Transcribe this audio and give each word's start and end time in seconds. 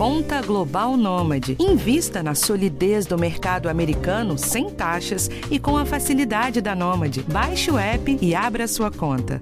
Conta 0.00 0.40
Global 0.40 0.96
Nômade. 0.96 1.58
Invista 1.60 2.22
na 2.22 2.34
solidez 2.34 3.04
do 3.04 3.18
mercado 3.18 3.68
americano 3.68 4.38
sem 4.38 4.70
taxas 4.70 5.28
e 5.50 5.58
com 5.58 5.76
a 5.76 5.84
facilidade 5.84 6.62
da 6.62 6.74
Nômade. 6.74 7.22
Baixe 7.24 7.70
o 7.70 7.76
app 7.76 8.18
e 8.18 8.34
abra 8.34 8.66
sua 8.66 8.90
conta. 8.90 9.38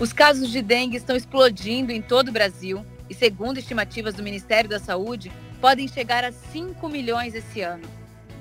Os 0.00 0.12
casos 0.12 0.50
de 0.50 0.60
dengue 0.60 0.96
estão 0.96 1.14
explodindo 1.14 1.92
em 1.92 2.02
todo 2.02 2.30
o 2.30 2.32
Brasil 2.32 2.84
e, 3.08 3.14
segundo 3.14 3.58
estimativas 3.58 4.14
do 4.14 4.24
Ministério 4.24 4.68
da 4.68 4.80
Saúde, 4.80 5.30
podem 5.60 5.86
chegar 5.86 6.24
a 6.24 6.32
5 6.32 6.88
milhões 6.88 7.36
esse 7.36 7.60
ano. 7.60 7.84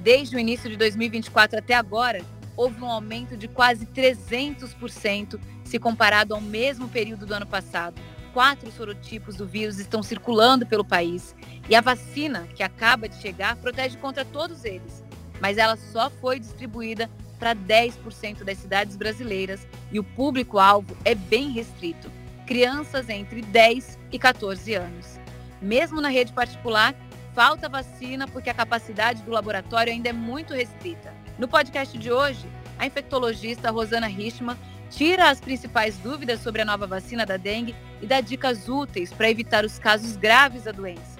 Desde 0.01 0.35
o 0.35 0.39
início 0.39 0.67
de 0.67 0.75
2024 0.75 1.59
até 1.59 1.75
agora, 1.75 2.25
houve 2.57 2.81
um 2.81 2.89
aumento 2.89 3.37
de 3.37 3.47
quase 3.47 3.85
300% 3.85 5.39
se 5.65 5.77
comparado 5.77 6.33
ao 6.33 6.39
mesmo 6.39 6.87
período 6.87 7.25
do 7.25 7.33
ano 7.33 7.45
passado. 7.45 8.01
Quatro 8.33 8.71
sorotipos 8.71 9.35
do 9.35 9.45
vírus 9.45 9.79
estão 9.79 10.01
circulando 10.01 10.65
pelo 10.65 10.85
país 10.85 11.35
e 11.67 11.75
a 11.75 11.81
vacina 11.81 12.47
que 12.55 12.63
acaba 12.63 13.09
de 13.09 13.15
chegar 13.15 13.57
protege 13.57 13.97
contra 13.97 14.23
todos 14.23 14.63
eles, 14.63 15.03
mas 15.41 15.57
ela 15.57 15.75
só 15.75 16.09
foi 16.09 16.39
distribuída 16.39 17.09
para 17.37 17.53
10% 17.53 18.43
das 18.43 18.57
cidades 18.57 18.95
brasileiras 18.95 19.67
e 19.91 19.99
o 19.99 20.03
público-alvo 20.03 20.95
é 21.03 21.13
bem 21.13 21.51
restrito 21.51 22.09
crianças 22.45 23.09
entre 23.09 23.41
10 23.41 23.99
e 24.11 24.19
14 24.19 24.75
anos. 24.75 25.19
Mesmo 25.61 25.99
na 25.99 26.09
rede 26.09 26.31
particular, 26.31 26.95
falta 27.33 27.67
vacina 27.67 28.27
porque 28.27 28.49
a 28.49 28.53
capacidade 28.53 29.23
do 29.23 29.31
laboratório 29.31 29.91
ainda 29.91 30.09
é 30.09 30.13
muito 30.13 30.53
restrita. 30.53 31.13
No 31.39 31.47
podcast 31.47 31.97
de 31.97 32.11
hoje, 32.11 32.47
a 32.77 32.85
infectologista 32.85 33.71
Rosana 33.71 34.07
Richman 34.07 34.57
tira 34.89 35.29
as 35.29 35.39
principais 35.39 35.97
dúvidas 35.97 36.41
sobre 36.41 36.61
a 36.61 36.65
nova 36.65 36.87
vacina 36.87 37.25
da 37.25 37.37
dengue 37.37 37.75
e 38.01 38.05
dá 38.05 38.21
dicas 38.21 38.67
úteis 38.69 39.13
para 39.13 39.29
evitar 39.29 39.65
os 39.65 39.79
casos 39.79 40.15
graves 40.15 40.63
da 40.63 40.71
doença. 40.71 41.19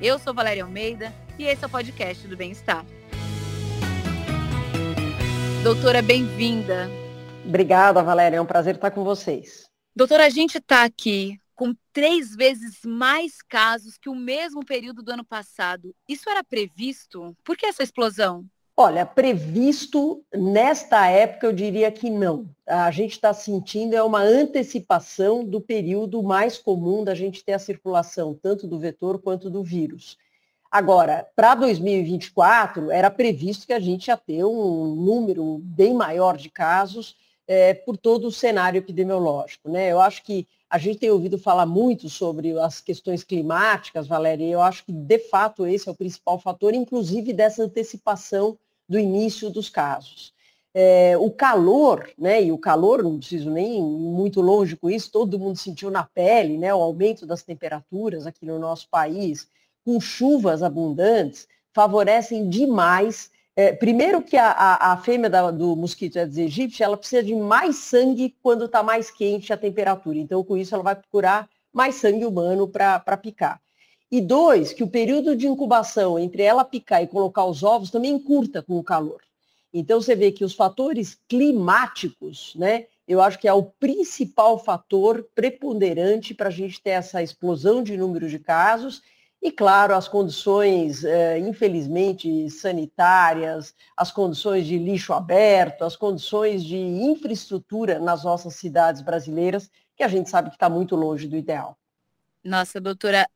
Eu 0.00 0.18
sou 0.18 0.32
Valéria 0.32 0.64
Almeida 0.64 1.12
e 1.38 1.44
esse 1.44 1.62
é 1.64 1.66
o 1.66 1.70
podcast 1.70 2.26
do 2.26 2.36
Bem-Estar. 2.36 2.84
Doutora, 5.62 6.00
bem-vinda. 6.00 6.88
Obrigada, 7.44 8.02
Valéria. 8.02 8.38
É 8.38 8.40
um 8.40 8.46
prazer 8.46 8.76
estar 8.76 8.90
com 8.90 9.04
vocês. 9.04 9.68
Doutora, 9.94 10.26
a 10.26 10.30
gente 10.30 10.58
está 10.58 10.84
aqui 10.84 11.38
com 11.54 11.74
três 11.92 12.34
vezes 12.34 12.80
mais 12.86 13.42
casos 13.42 13.98
que 13.98 14.08
o 14.08 14.14
mesmo 14.14 14.64
período 14.64 15.02
do 15.02 15.12
ano 15.12 15.24
passado. 15.24 15.94
Isso 16.08 16.30
era 16.30 16.42
previsto? 16.42 17.36
Por 17.44 17.54
que 17.54 17.66
essa 17.66 17.82
explosão? 17.82 18.46
Olha, 18.82 19.04
previsto 19.04 20.24
nesta 20.34 21.06
época 21.06 21.46
eu 21.46 21.52
diria 21.52 21.92
que 21.92 22.08
não. 22.08 22.48
A 22.66 22.90
gente 22.90 23.10
está 23.10 23.34
sentindo 23.34 23.94
é 23.94 24.02
uma 24.02 24.22
antecipação 24.22 25.44
do 25.44 25.60
período 25.60 26.22
mais 26.22 26.56
comum 26.56 27.04
da 27.04 27.14
gente 27.14 27.44
ter 27.44 27.52
a 27.52 27.58
circulação 27.58 28.32
tanto 28.32 28.66
do 28.66 28.78
vetor 28.78 29.20
quanto 29.20 29.50
do 29.50 29.62
vírus. 29.62 30.16
Agora, 30.70 31.28
para 31.36 31.56
2024, 31.56 32.90
era 32.90 33.10
previsto 33.10 33.66
que 33.66 33.74
a 33.74 33.78
gente 33.78 34.06
ia 34.06 34.16
ter 34.16 34.46
um 34.46 34.94
número 34.94 35.58
bem 35.58 35.92
maior 35.92 36.38
de 36.38 36.48
casos 36.48 37.16
é, 37.46 37.74
por 37.74 37.98
todo 37.98 38.28
o 38.28 38.32
cenário 38.32 38.78
epidemiológico. 38.78 39.68
Né? 39.68 39.92
Eu 39.92 40.00
acho 40.00 40.22
que 40.22 40.48
a 40.70 40.78
gente 40.78 41.00
tem 41.00 41.10
ouvido 41.10 41.36
falar 41.36 41.66
muito 41.66 42.08
sobre 42.08 42.58
as 42.58 42.80
questões 42.80 43.22
climáticas, 43.22 44.06
Valéria, 44.06 44.46
e 44.46 44.52
eu 44.52 44.62
acho 44.62 44.86
que, 44.86 44.92
de 44.92 45.18
fato, 45.18 45.66
esse 45.66 45.86
é 45.86 45.92
o 45.92 45.94
principal 45.94 46.38
fator, 46.38 46.72
inclusive 46.72 47.34
dessa 47.34 47.62
antecipação 47.62 48.56
do 48.90 48.98
início 48.98 49.48
dos 49.48 49.70
casos. 49.70 50.34
É, 50.74 51.16
o 51.16 51.30
calor, 51.30 52.10
né, 52.18 52.42
e 52.42 52.52
o 52.52 52.58
calor, 52.58 53.02
não 53.02 53.18
preciso 53.18 53.50
nem 53.50 53.78
ir 53.78 53.82
muito 53.82 54.40
longe 54.40 54.76
com 54.76 54.90
isso, 54.90 55.10
todo 55.10 55.38
mundo 55.38 55.56
sentiu 55.56 55.90
na 55.90 56.02
pele, 56.04 56.58
né, 56.58 56.74
o 56.74 56.82
aumento 56.82 57.24
das 57.24 57.42
temperaturas 57.42 58.26
aqui 58.26 58.44
no 58.44 58.58
nosso 58.58 58.88
país, 58.90 59.48
com 59.84 60.00
chuvas 60.00 60.62
abundantes, 60.62 61.46
favorecem 61.72 62.48
demais 62.48 63.30
é, 63.56 63.72
primeiro 63.72 64.22
que 64.22 64.36
a, 64.36 64.50
a, 64.50 64.92
a 64.92 64.96
fêmea 64.96 65.28
da, 65.28 65.50
do 65.50 65.76
mosquito 65.76 66.18
Aedes 66.18 66.38
aegypti, 66.38 66.82
ela 66.82 66.96
precisa 66.96 67.22
de 67.22 67.34
mais 67.34 67.76
sangue 67.76 68.34
quando 68.42 68.64
está 68.64 68.82
mais 68.82 69.10
quente 69.10 69.52
a 69.52 69.56
temperatura. 69.56 70.18
Então, 70.18 70.42
com 70.42 70.56
isso, 70.56 70.74
ela 70.74 70.84
vai 70.84 70.94
procurar 70.94 71.48
mais 71.72 71.96
sangue 71.96 72.24
humano 72.24 72.66
para 72.68 73.16
picar. 73.16 73.60
E 74.10 74.20
dois, 74.20 74.72
que 74.72 74.82
o 74.82 74.90
período 74.90 75.36
de 75.36 75.46
incubação 75.46 76.18
entre 76.18 76.42
ela 76.42 76.64
picar 76.64 77.02
e 77.02 77.06
colocar 77.06 77.44
os 77.44 77.62
ovos 77.62 77.90
também 77.90 78.12
encurta 78.12 78.60
com 78.62 78.78
o 78.78 78.84
calor. 78.84 79.20
Então, 79.72 80.00
você 80.00 80.16
vê 80.16 80.32
que 80.32 80.44
os 80.44 80.52
fatores 80.52 81.16
climáticos, 81.28 82.54
né, 82.56 82.86
eu 83.06 83.20
acho 83.20 83.38
que 83.38 83.46
é 83.46 83.52
o 83.52 83.62
principal 83.62 84.58
fator 84.58 85.28
preponderante 85.34 86.34
para 86.34 86.48
a 86.48 86.52
gente 86.52 86.80
ter 86.80 86.90
essa 86.90 87.22
explosão 87.22 87.82
de 87.82 87.96
número 87.96 88.28
de 88.28 88.38
casos 88.38 89.00
e, 89.42 89.50
claro, 89.50 89.94
as 89.94 90.06
condições, 90.06 91.04
é, 91.04 91.38
infelizmente, 91.38 92.50
sanitárias, 92.50 93.74
as 93.96 94.10
condições 94.10 94.66
de 94.66 94.76
lixo 94.76 95.12
aberto, 95.12 95.82
as 95.82 95.96
condições 95.96 96.62
de 96.62 96.76
infraestrutura 96.76 97.98
nas 97.98 98.24
nossas 98.24 98.54
cidades 98.56 99.00
brasileiras, 99.02 99.70
que 99.96 100.02
a 100.02 100.08
gente 100.08 100.28
sabe 100.28 100.50
que 100.50 100.56
está 100.56 100.68
muito 100.68 100.94
longe 100.94 101.26
do 101.26 101.36
ideal. 101.36 101.78
Nossa, 102.44 102.80
doutora, 102.80 103.26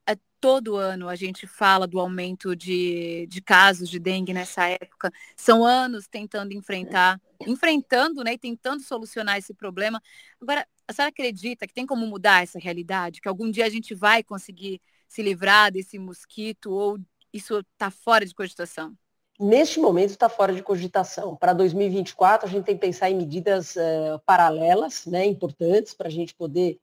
todo 0.44 0.76
ano 0.76 1.08
a 1.08 1.16
gente 1.16 1.46
fala 1.46 1.86
do 1.86 1.98
aumento 1.98 2.54
de, 2.54 3.26
de 3.30 3.40
casos 3.40 3.88
de 3.88 3.98
dengue 3.98 4.34
nessa 4.34 4.68
época. 4.68 5.10
São 5.34 5.64
anos 5.64 6.06
tentando 6.06 6.52
enfrentar, 6.52 7.18
enfrentando 7.46 8.22
né, 8.22 8.34
e 8.34 8.38
tentando 8.38 8.82
solucionar 8.82 9.38
esse 9.38 9.54
problema. 9.54 10.02
Agora, 10.38 10.68
a 10.86 10.92
senhora 10.92 11.08
acredita 11.08 11.66
que 11.66 11.72
tem 11.72 11.86
como 11.86 12.06
mudar 12.06 12.42
essa 12.42 12.58
realidade? 12.58 13.22
Que 13.22 13.28
algum 13.28 13.50
dia 13.50 13.64
a 13.64 13.70
gente 13.70 13.94
vai 13.94 14.22
conseguir 14.22 14.82
se 15.08 15.22
livrar 15.22 15.72
desse 15.72 15.98
mosquito 15.98 16.70
ou 16.70 16.98
isso 17.32 17.60
está 17.60 17.90
fora 17.90 18.26
de 18.26 18.34
cogitação? 18.34 18.94
Neste 19.40 19.80
momento 19.80 20.10
está 20.10 20.28
fora 20.28 20.52
de 20.52 20.62
cogitação. 20.62 21.34
Para 21.36 21.54
2024, 21.54 22.46
a 22.46 22.50
gente 22.50 22.66
tem 22.66 22.74
que 22.74 22.82
pensar 22.82 23.08
em 23.08 23.16
medidas 23.16 23.76
uh, 23.76 24.20
paralelas, 24.26 25.06
né, 25.06 25.24
importantes, 25.24 25.94
para 25.94 26.08
a 26.08 26.10
gente 26.10 26.34
poder 26.34 26.78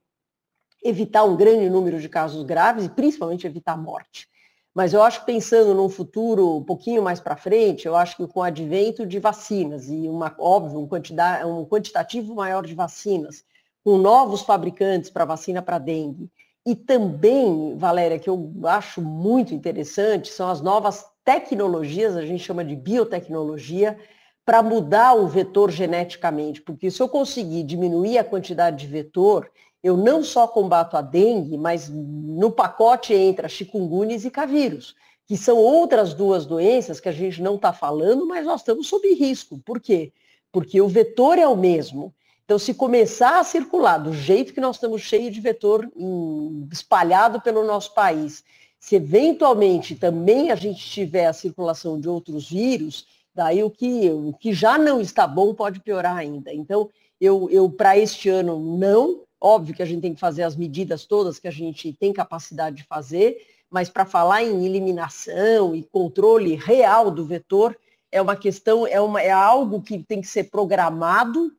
evitar 0.82 1.24
um 1.24 1.36
grande 1.36 1.68
número 1.70 2.00
de 2.00 2.08
casos 2.08 2.42
graves 2.42 2.84
e 2.84 2.88
principalmente 2.88 3.46
evitar 3.46 3.76
morte. 3.76 4.28
Mas 4.74 4.94
eu 4.94 5.02
acho 5.02 5.20
que 5.20 5.26
pensando 5.26 5.74
num 5.74 5.88
futuro 5.88 6.56
um 6.56 6.64
pouquinho 6.64 7.02
mais 7.02 7.20
para 7.20 7.36
frente, 7.36 7.86
eu 7.86 7.94
acho 7.94 8.16
que 8.16 8.26
com 8.26 8.40
o 8.40 8.42
advento 8.42 9.06
de 9.06 9.18
vacinas 9.18 9.88
e 9.88 10.08
uma, 10.08 10.34
óbvio, 10.38 10.80
um, 10.80 10.86
quantidade, 10.86 11.44
um 11.44 11.64
quantitativo 11.64 12.34
maior 12.34 12.64
de 12.64 12.74
vacinas, 12.74 13.44
com 13.84 13.98
novos 13.98 14.42
fabricantes 14.42 15.10
para 15.10 15.24
vacina 15.24 15.60
para 15.60 15.78
dengue, 15.78 16.30
e 16.64 16.76
também, 16.76 17.76
Valéria, 17.76 18.18
que 18.18 18.30
eu 18.30 18.52
acho 18.64 19.02
muito 19.02 19.52
interessante, 19.52 20.28
são 20.28 20.48
as 20.48 20.60
novas 20.60 21.04
tecnologias, 21.24 22.16
a 22.16 22.24
gente 22.24 22.44
chama 22.44 22.64
de 22.64 22.76
biotecnologia, 22.76 23.98
para 24.44 24.62
mudar 24.62 25.14
o 25.14 25.26
vetor 25.26 25.70
geneticamente. 25.70 26.62
Porque 26.62 26.90
se 26.90 27.00
eu 27.00 27.08
conseguir 27.08 27.64
diminuir 27.64 28.18
a 28.18 28.24
quantidade 28.24 28.76
de 28.76 28.86
vetor, 28.86 29.50
eu 29.82 29.96
não 29.96 30.22
só 30.22 30.46
combato 30.46 30.96
a 30.96 31.02
dengue, 31.02 31.56
mas 31.56 31.88
no 31.88 32.50
pacote 32.50 33.12
entra 33.12 33.48
chikungunya 33.48 34.14
e 34.14 34.18
zika 34.18 34.46
vírus, 34.46 34.94
que 35.26 35.36
são 35.36 35.56
outras 35.56 36.14
duas 36.14 36.46
doenças 36.46 37.00
que 37.00 37.08
a 37.08 37.12
gente 37.12 37.42
não 37.42 37.56
está 37.56 37.72
falando, 37.72 38.26
mas 38.26 38.44
nós 38.46 38.60
estamos 38.60 38.86
sob 38.86 39.12
risco. 39.14 39.58
Por 39.64 39.80
quê? 39.80 40.12
Porque 40.52 40.80
o 40.80 40.88
vetor 40.88 41.38
é 41.38 41.48
o 41.48 41.56
mesmo. 41.56 42.14
Então, 42.44 42.58
se 42.58 42.74
começar 42.74 43.40
a 43.40 43.44
circular 43.44 43.98
do 43.98 44.12
jeito 44.12 44.52
que 44.52 44.60
nós 44.60 44.76
estamos 44.76 45.02
cheios 45.02 45.32
de 45.32 45.40
vetor 45.40 45.90
em, 45.96 46.68
espalhado 46.70 47.40
pelo 47.40 47.64
nosso 47.64 47.94
país, 47.94 48.44
se 48.78 48.96
eventualmente 48.96 49.94
também 49.94 50.50
a 50.50 50.54
gente 50.54 50.84
tiver 50.84 51.26
a 51.26 51.32
circulação 51.32 52.00
de 52.00 52.08
outros 52.08 52.50
vírus, 52.50 53.06
daí 53.34 53.62
o 53.62 53.70
que, 53.70 54.10
o 54.10 54.32
que 54.34 54.52
já 54.52 54.76
não 54.76 55.00
está 55.00 55.26
bom 55.26 55.54
pode 55.54 55.80
piorar 55.80 56.16
ainda. 56.16 56.52
Então, 56.52 56.90
eu, 57.20 57.48
eu 57.50 57.70
para 57.70 57.96
este 57.96 58.28
ano, 58.28 58.58
não. 58.76 59.22
Óbvio 59.44 59.74
que 59.74 59.82
a 59.82 59.86
gente 59.86 60.02
tem 60.02 60.14
que 60.14 60.20
fazer 60.20 60.44
as 60.44 60.54
medidas 60.54 61.04
todas 61.04 61.40
que 61.40 61.48
a 61.48 61.52
gente 61.52 61.92
tem 61.94 62.12
capacidade 62.12 62.76
de 62.76 62.84
fazer, 62.84 63.44
mas 63.68 63.90
para 63.90 64.06
falar 64.06 64.44
em 64.44 64.64
eliminação 64.64 65.74
e 65.74 65.82
controle 65.82 66.54
real 66.54 67.10
do 67.10 67.24
vetor, 67.24 67.76
é 68.12 68.22
uma 68.22 68.36
questão, 68.36 68.86
é, 68.86 69.00
uma, 69.00 69.20
é 69.20 69.32
algo 69.32 69.82
que 69.82 69.98
tem 69.98 70.20
que 70.20 70.28
ser 70.28 70.44
programado 70.44 71.50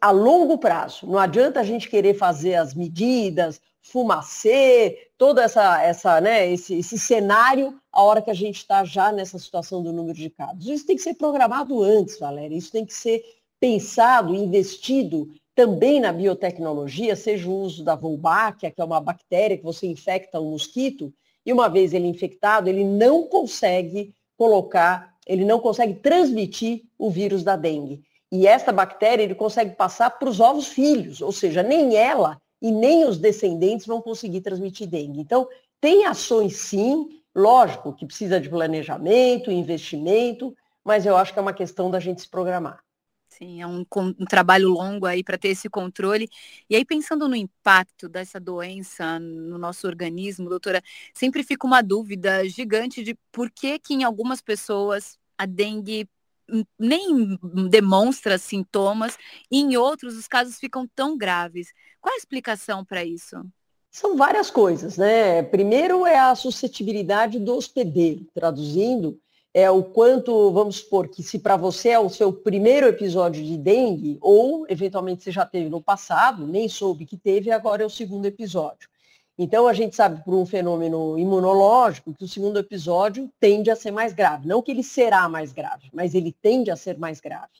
a 0.00 0.10
longo 0.10 0.56
prazo. 0.56 1.06
Não 1.06 1.18
adianta 1.18 1.60
a 1.60 1.64
gente 1.64 1.90
querer 1.90 2.14
fazer 2.14 2.54
as 2.54 2.72
medidas, 2.72 3.60
fumacê, 3.82 5.10
toda 5.18 5.42
essa, 5.42 5.82
essa, 5.82 6.20
né, 6.22 6.50
esse, 6.50 6.78
esse 6.78 6.98
cenário 6.98 7.78
a 7.92 8.02
hora 8.02 8.22
que 8.22 8.30
a 8.30 8.34
gente 8.34 8.56
está 8.56 8.82
já 8.84 9.12
nessa 9.12 9.38
situação 9.38 9.82
do 9.82 9.92
número 9.92 10.16
de 10.16 10.30
casos. 10.30 10.66
Isso 10.66 10.86
tem 10.86 10.96
que 10.96 11.02
ser 11.02 11.14
programado 11.14 11.82
antes, 11.82 12.18
Valéria. 12.18 12.56
Isso 12.56 12.72
tem 12.72 12.86
que 12.86 12.94
ser 12.94 13.22
pensado, 13.60 14.34
investido 14.34 15.28
também 15.58 15.98
na 15.98 16.12
biotecnologia, 16.12 17.16
seja 17.16 17.48
o 17.48 17.62
uso 17.62 17.82
da 17.82 17.96
Wolbachia, 17.96 18.70
que 18.70 18.80
é 18.80 18.84
uma 18.84 19.00
bactéria 19.00 19.58
que 19.58 19.64
você 19.64 19.88
infecta 19.88 20.40
um 20.40 20.52
mosquito, 20.52 21.12
e 21.44 21.52
uma 21.52 21.68
vez 21.68 21.92
ele 21.92 22.06
infectado, 22.06 22.68
ele 22.68 22.84
não 22.84 23.24
consegue 23.24 24.14
colocar, 24.36 25.16
ele 25.26 25.44
não 25.44 25.58
consegue 25.58 25.94
transmitir 25.94 26.84
o 26.96 27.10
vírus 27.10 27.42
da 27.42 27.56
dengue. 27.56 28.04
E 28.30 28.46
esta 28.46 28.70
bactéria 28.70 29.24
ele 29.24 29.34
consegue 29.34 29.74
passar 29.74 30.10
para 30.10 30.28
os 30.28 30.38
ovos 30.38 30.68
filhos, 30.68 31.20
ou 31.20 31.32
seja, 31.32 31.60
nem 31.60 31.96
ela 31.96 32.40
e 32.62 32.70
nem 32.70 33.04
os 33.04 33.18
descendentes 33.18 33.84
vão 33.84 34.00
conseguir 34.00 34.42
transmitir 34.42 34.86
dengue. 34.86 35.18
Então, 35.18 35.48
tem 35.80 36.06
ações 36.06 36.56
sim, 36.56 37.20
lógico 37.34 37.92
que 37.92 38.06
precisa 38.06 38.40
de 38.40 38.48
planejamento, 38.48 39.50
investimento, 39.50 40.54
mas 40.84 41.04
eu 41.04 41.16
acho 41.16 41.32
que 41.32 41.38
é 41.40 41.42
uma 41.42 41.52
questão 41.52 41.90
da 41.90 41.98
gente 41.98 42.20
se 42.20 42.28
programar. 42.28 42.78
Sim, 43.38 43.62
é 43.62 43.66
um, 43.68 43.86
um 43.96 44.24
trabalho 44.24 44.68
longo 44.68 45.06
aí 45.06 45.22
para 45.22 45.38
ter 45.38 45.50
esse 45.50 45.68
controle. 45.68 46.28
E 46.68 46.74
aí, 46.74 46.84
pensando 46.84 47.28
no 47.28 47.36
impacto 47.36 48.08
dessa 48.08 48.40
doença 48.40 49.20
no 49.20 49.56
nosso 49.56 49.86
organismo, 49.86 50.48
doutora, 50.48 50.82
sempre 51.14 51.44
fica 51.44 51.64
uma 51.64 51.80
dúvida 51.80 52.48
gigante 52.48 53.00
de 53.00 53.16
por 53.30 53.48
que 53.48 53.78
que 53.78 53.94
em 53.94 54.02
algumas 54.02 54.40
pessoas 54.40 55.16
a 55.38 55.46
dengue 55.46 56.08
nem 56.76 57.38
demonstra 57.70 58.38
sintomas 58.38 59.16
e 59.50 59.60
em 59.60 59.76
outros 59.76 60.16
os 60.16 60.26
casos 60.26 60.58
ficam 60.58 60.88
tão 60.96 61.16
graves. 61.16 61.72
Qual 62.00 62.12
a 62.12 62.18
explicação 62.18 62.84
para 62.84 63.04
isso? 63.04 63.36
São 63.88 64.16
várias 64.16 64.50
coisas, 64.50 64.96
né? 64.96 65.44
Primeiro 65.44 66.04
é 66.04 66.18
a 66.18 66.34
suscetibilidade 66.34 67.38
do 67.38 67.54
hospedeiro, 67.54 68.26
traduzindo, 68.34 69.20
é 69.58 69.68
o 69.68 69.82
quanto, 69.82 70.52
vamos 70.52 70.76
supor, 70.76 71.08
que 71.08 71.20
se 71.20 71.40
para 71.40 71.56
você 71.56 71.88
é 71.88 71.98
o 71.98 72.08
seu 72.08 72.32
primeiro 72.32 72.86
episódio 72.86 73.44
de 73.44 73.56
dengue, 73.56 74.16
ou 74.20 74.64
eventualmente 74.68 75.24
você 75.24 75.32
já 75.32 75.44
teve 75.44 75.68
no 75.68 75.82
passado, 75.82 76.46
nem 76.46 76.68
soube 76.68 77.04
que 77.04 77.16
teve, 77.16 77.50
agora 77.50 77.82
é 77.82 77.86
o 77.86 77.90
segundo 77.90 78.26
episódio. 78.26 78.88
Então 79.36 79.66
a 79.66 79.72
gente 79.72 79.96
sabe 79.96 80.22
por 80.24 80.34
um 80.34 80.46
fenômeno 80.46 81.18
imunológico 81.18 82.14
que 82.14 82.24
o 82.24 82.28
segundo 82.28 82.60
episódio 82.60 83.28
tende 83.40 83.68
a 83.68 83.74
ser 83.74 83.90
mais 83.90 84.12
grave. 84.12 84.46
Não 84.46 84.62
que 84.62 84.70
ele 84.70 84.84
será 84.84 85.28
mais 85.28 85.52
grave, 85.52 85.90
mas 85.92 86.14
ele 86.14 86.32
tende 86.40 86.70
a 86.70 86.76
ser 86.76 86.96
mais 86.96 87.20
grave. 87.20 87.50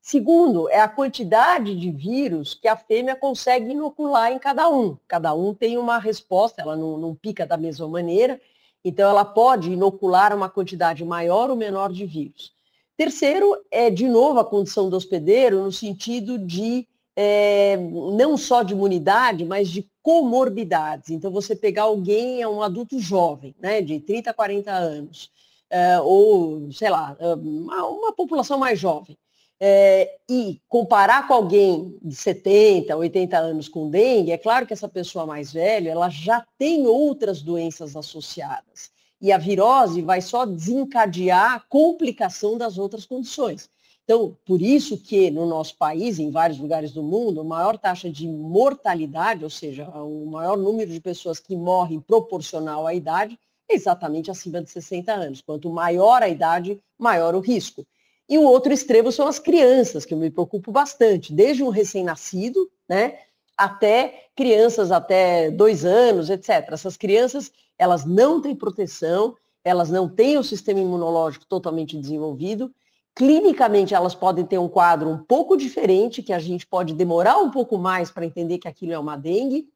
Segundo, 0.00 0.70
é 0.70 0.80
a 0.80 0.88
quantidade 0.88 1.78
de 1.78 1.90
vírus 1.90 2.54
que 2.54 2.66
a 2.66 2.76
fêmea 2.76 3.14
consegue 3.14 3.72
inocular 3.72 4.32
em 4.32 4.38
cada 4.38 4.70
um. 4.70 4.96
Cada 5.06 5.34
um 5.34 5.52
tem 5.52 5.76
uma 5.76 5.98
resposta, 5.98 6.62
ela 6.62 6.76
não, 6.76 6.96
não 6.96 7.14
pica 7.14 7.46
da 7.46 7.58
mesma 7.58 7.86
maneira, 7.86 8.40
então, 8.84 9.08
ela 9.08 9.24
pode 9.24 9.70
inocular 9.70 10.34
uma 10.34 10.48
quantidade 10.48 11.04
maior 11.04 11.50
ou 11.50 11.56
menor 11.56 11.92
de 11.92 12.04
vírus. 12.04 12.52
Terceiro, 12.96 13.56
é 13.70 13.90
de 13.90 14.08
novo 14.08 14.38
a 14.38 14.44
condição 14.44 14.90
do 14.90 14.96
hospedeiro 14.96 15.62
no 15.62 15.72
sentido 15.72 16.38
de 16.38 16.86
é, 17.16 17.76
não 17.76 18.36
só 18.36 18.62
de 18.62 18.72
imunidade, 18.72 19.44
mas 19.44 19.68
de 19.68 19.88
comorbidades. 20.02 21.10
Então, 21.10 21.30
você 21.30 21.54
pegar 21.54 21.82
alguém, 21.82 22.42
é 22.42 22.48
um 22.48 22.62
adulto 22.62 22.98
jovem, 22.98 23.54
né, 23.60 23.80
de 23.80 24.00
30 24.00 24.30
a 24.30 24.34
40 24.34 24.72
anos, 24.72 25.30
é, 25.70 26.00
ou, 26.00 26.70
sei 26.72 26.90
lá, 26.90 27.16
é, 27.18 27.34
uma, 27.34 27.86
uma 27.86 28.12
população 28.12 28.58
mais 28.58 28.78
jovem, 28.78 29.16
é, 29.64 30.16
e 30.28 30.60
comparar 30.68 31.28
com 31.28 31.34
alguém 31.34 31.96
de 32.02 32.16
70, 32.16 32.96
80 32.96 33.38
anos 33.38 33.68
com 33.68 33.88
dengue, 33.88 34.32
é 34.32 34.36
claro 34.36 34.66
que 34.66 34.72
essa 34.72 34.88
pessoa 34.88 35.24
mais 35.24 35.52
velha, 35.52 35.88
ela 35.88 36.10
já 36.10 36.44
tem 36.58 36.84
outras 36.84 37.42
doenças 37.42 37.94
associadas. 37.94 38.90
E 39.20 39.30
a 39.30 39.38
virose 39.38 40.02
vai 40.02 40.20
só 40.20 40.44
desencadear 40.44 41.52
a 41.52 41.60
complicação 41.60 42.58
das 42.58 42.76
outras 42.76 43.06
condições. 43.06 43.70
Então, 44.02 44.36
por 44.44 44.60
isso 44.60 44.98
que 44.98 45.30
no 45.30 45.46
nosso 45.46 45.76
país, 45.76 46.18
em 46.18 46.28
vários 46.28 46.58
lugares 46.58 46.90
do 46.90 47.04
mundo, 47.04 47.42
a 47.42 47.44
maior 47.44 47.78
taxa 47.78 48.10
de 48.10 48.26
mortalidade, 48.26 49.44
ou 49.44 49.50
seja, 49.50 49.88
o 49.90 50.26
maior 50.26 50.58
número 50.58 50.90
de 50.90 51.00
pessoas 51.00 51.38
que 51.38 51.54
morrem 51.54 52.00
proporcional 52.00 52.84
à 52.84 52.94
idade, 52.94 53.38
é 53.70 53.74
exatamente 53.74 54.28
acima 54.28 54.60
de 54.60 54.68
60 54.72 55.12
anos. 55.12 55.40
Quanto 55.40 55.70
maior 55.70 56.20
a 56.20 56.28
idade, 56.28 56.82
maior 56.98 57.36
o 57.36 57.40
risco. 57.40 57.86
E 58.32 58.38
o 58.38 58.44
outro 58.44 58.72
extremo 58.72 59.12
são 59.12 59.26
as 59.26 59.38
crianças, 59.38 60.06
que 60.06 60.14
eu 60.14 60.18
me 60.18 60.30
preocupo 60.30 60.72
bastante, 60.72 61.34
desde 61.34 61.62
um 61.62 61.68
recém-nascido, 61.68 62.66
né, 62.88 63.18
até 63.58 64.30
crianças 64.34 64.90
até 64.90 65.50
dois 65.50 65.84
anos, 65.84 66.30
etc. 66.30 66.66
Essas 66.72 66.96
crianças, 66.96 67.52
elas 67.76 68.06
não 68.06 68.40
têm 68.40 68.56
proteção, 68.56 69.36
elas 69.62 69.90
não 69.90 70.08
têm 70.08 70.38
o 70.38 70.42
sistema 70.42 70.80
imunológico 70.80 71.44
totalmente 71.44 71.94
desenvolvido. 71.94 72.74
Clinicamente, 73.14 73.92
elas 73.92 74.14
podem 74.14 74.46
ter 74.46 74.56
um 74.56 74.66
quadro 74.66 75.10
um 75.10 75.18
pouco 75.18 75.54
diferente, 75.54 76.22
que 76.22 76.32
a 76.32 76.38
gente 76.38 76.66
pode 76.66 76.94
demorar 76.94 77.36
um 77.36 77.50
pouco 77.50 77.76
mais 77.76 78.10
para 78.10 78.24
entender 78.24 78.56
que 78.56 78.66
aquilo 78.66 78.94
é 78.94 78.98
uma 78.98 79.14
dengue, 79.14 79.68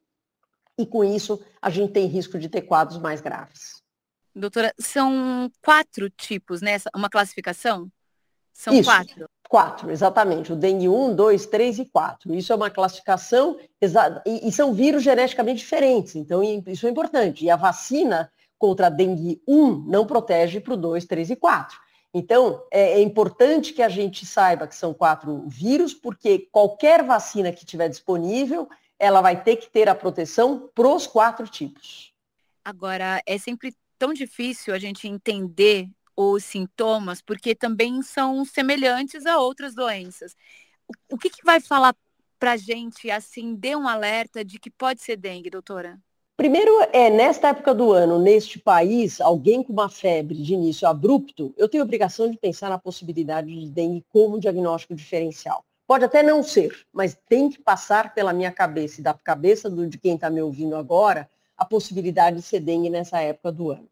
e 0.75 0.83
com 0.83 1.03
isso 1.03 1.39
a 1.61 1.69
gente 1.69 1.93
tem 1.93 2.07
risco 2.07 2.39
de 2.39 2.49
ter 2.49 2.63
quadros 2.63 2.97
mais 2.97 3.21
graves. 3.21 3.83
Doutora, 4.33 4.73
são 4.79 5.47
quatro 5.63 6.09
tipos, 6.09 6.59
né? 6.59 6.77
Uma 6.95 7.07
classificação? 7.07 7.87
São 8.57 8.73
Isso, 8.73 8.89
quatro. 8.89 9.29
Quatro, 9.47 9.91
exatamente. 9.91 10.51
O 10.51 10.55
dengue 10.55 10.89
1, 10.89 11.15
2, 11.15 11.45
3 11.45 11.79
e 11.79 11.85
4. 11.85 12.33
Isso 12.33 12.51
é 12.51 12.55
uma 12.55 12.71
classificação, 12.71 13.57
e, 14.25 14.47
e 14.47 14.51
são 14.51 14.73
vírus 14.73 15.03
geneticamente 15.03 15.59
diferentes, 15.59 16.15
então 16.15 16.41
isso 16.43 16.87
é 16.87 16.89
importante. 16.89 17.45
E 17.45 17.51
a 17.51 17.55
vacina 17.55 18.31
contra 18.57 18.87
a 18.87 18.89
dengue 18.89 19.39
1 19.47 19.85
não 19.87 20.07
protege 20.07 20.59
para 20.59 20.73
o 20.73 20.77
2, 20.77 21.05
3 21.05 21.29
e 21.29 21.35
4. 21.35 21.77
Então, 22.11 22.63
é, 22.71 22.93
é, 22.93 23.01
importante 23.01 23.73
que 23.73 23.83
a 23.83 23.89
gente 23.89 24.25
saiba 24.25 24.67
que 24.67 24.75
são 24.75 24.91
quatro 24.91 25.43
vírus, 25.47 25.93
porque 25.93 26.49
qualquer 26.51 27.03
vacina 27.03 27.51
que 27.51 27.63
tiver 27.63 27.89
disponível, 27.89 28.67
ela 28.97 29.21
vai 29.21 29.43
ter 29.43 29.57
que 29.57 29.69
ter 29.69 29.87
a 29.87 29.93
proteção 29.93 30.67
para 30.73 30.87
os 30.87 31.05
quatro 31.05 31.47
tipos. 31.47 32.11
Agora, 32.65 33.21
é 33.23 33.37
sempre 33.37 33.71
tão 33.99 34.13
difícil 34.13 34.73
a 34.73 34.79
gente 34.79 35.07
entender 35.07 35.87
os 36.17 36.43
sintomas, 36.43 37.21
porque 37.21 37.53
também 37.53 38.01
são 38.01 38.43
semelhantes 38.43 39.25
a 39.27 39.37
outras 39.37 39.75
doenças. 39.75 40.35
O, 40.87 41.15
o 41.15 41.17
que, 41.17 41.29
que 41.29 41.45
vai 41.45 41.61
falar 41.61 41.95
para 42.39 42.53
a 42.53 42.57
gente 42.57 43.09
acender 43.09 43.77
um 43.77 43.87
alerta 43.87 44.43
de 44.43 44.59
que 44.59 44.71
pode 44.71 45.01
ser 45.01 45.15
dengue, 45.15 45.49
doutora? 45.49 45.99
Primeiro, 46.35 46.71
é 46.93 47.09
nesta 47.09 47.49
época 47.49 47.73
do 47.73 47.91
ano, 47.91 48.19
neste 48.19 48.59
país, 48.59 49.19
alguém 49.19 49.63
com 49.63 49.73
uma 49.73 49.89
febre 49.89 50.35
de 50.35 50.53
início 50.53 50.87
abrupto, 50.87 51.53
eu 51.57 51.67
tenho 51.67 51.83
a 51.83 51.85
obrigação 51.85 52.29
de 52.29 52.37
pensar 52.37 52.69
na 52.69 52.77
possibilidade 52.77 53.47
de 53.47 53.67
dengue 53.69 54.05
como 54.09 54.39
diagnóstico 54.39 54.93
diferencial. 54.93 55.65
Pode 55.87 56.05
até 56.05 56.21
não 56.21 56.43
ser, 56.43 56.85
mas 56.93 57.17
tem 57.27 57.49
que 57.49 57.59
passar 57.59 58.13
pela 58.13 58.33
minha 58.33 58.51
cabeça 58.51 58.99
e 58.99 59.03
da 59.03 59.13
cabeça 59.13 59.69
de 59.69 59.97
quem 59.97 60.13
está 60.15 60.29
me 60.29 60.41
ouvindo 60.41 60.75
agora 60.75 61.29
a 61.57 61.65
possibilidade 61.65 62.35
de 62.35 62.41
ser 62.43 62.59
dengue 62.59 62.89
nessa 62.89 63.19
época 63.19 63.51
do 63.51 63.71
ano. 63.71 63.89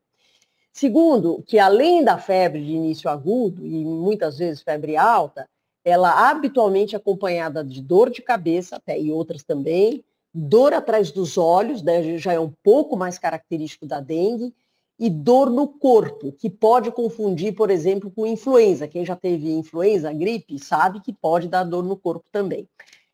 Segundo, 0.76 1.42
que 1.48 1.58
além 1.58 2.04
da 2.04 2.18
febre 2.18 2.62
de 2.62 2.74
início 2.74 3.10
agudo 3.10 3.66
e 3.66 3.86
muitas 3.86 4.38
vezes 4.38 4.62
febre 4.62 4.98
alta, 4.98 5.48
ela 5.86 6.30
habitualmente 6.30 6.96
é 6.96 6.98
acompanhada 6.98 7.64
de 7.64 7.82
dor 7.82 8.10
de 8.10 8.22
cabeça, 8.22 8.76
até 8.76 9.00
e 9.00 9.10
outras 9.10 9.42
também, 9.42 10.04
dor 10.34 10.74
atrás 10.74 11.12
dos 11.12 11.38
olhos, 11.38 11.82
né, 11.82 12.18
já 12.18 12.34
é 12.34 12.40
um 12.42 12.52
pouco 12.62 12.98
mais 12.98 13.18
característico 13.18 13.86
da 13.86 14.02
dengue, 14.02 14.54
e 15.00 15.10
dor 15.10 15.50
no 15.50 15.66
corpo, 15.66 16.34
que 16.34 16.50
pode 16.50 16.92
confundir, 16.92 17.56
por 17.56 17.72
exemplo, 17.72 18.12
com 18.12 18.28
influenza. 18.28 18.86
Quem 18.86 19.06
já 19.06 19.16
teve 19.16 19.50
influenza, 19.54 20.12
gripe, 20.12 20.60
sabe 20.60 21.00
que 21.00 21.14
pode 21.14 21.48
dar 21.48 21.64
dor 21.64 21.86
no 21.86 21.96
corpo 21.96 22.26
também. 22.34 22.68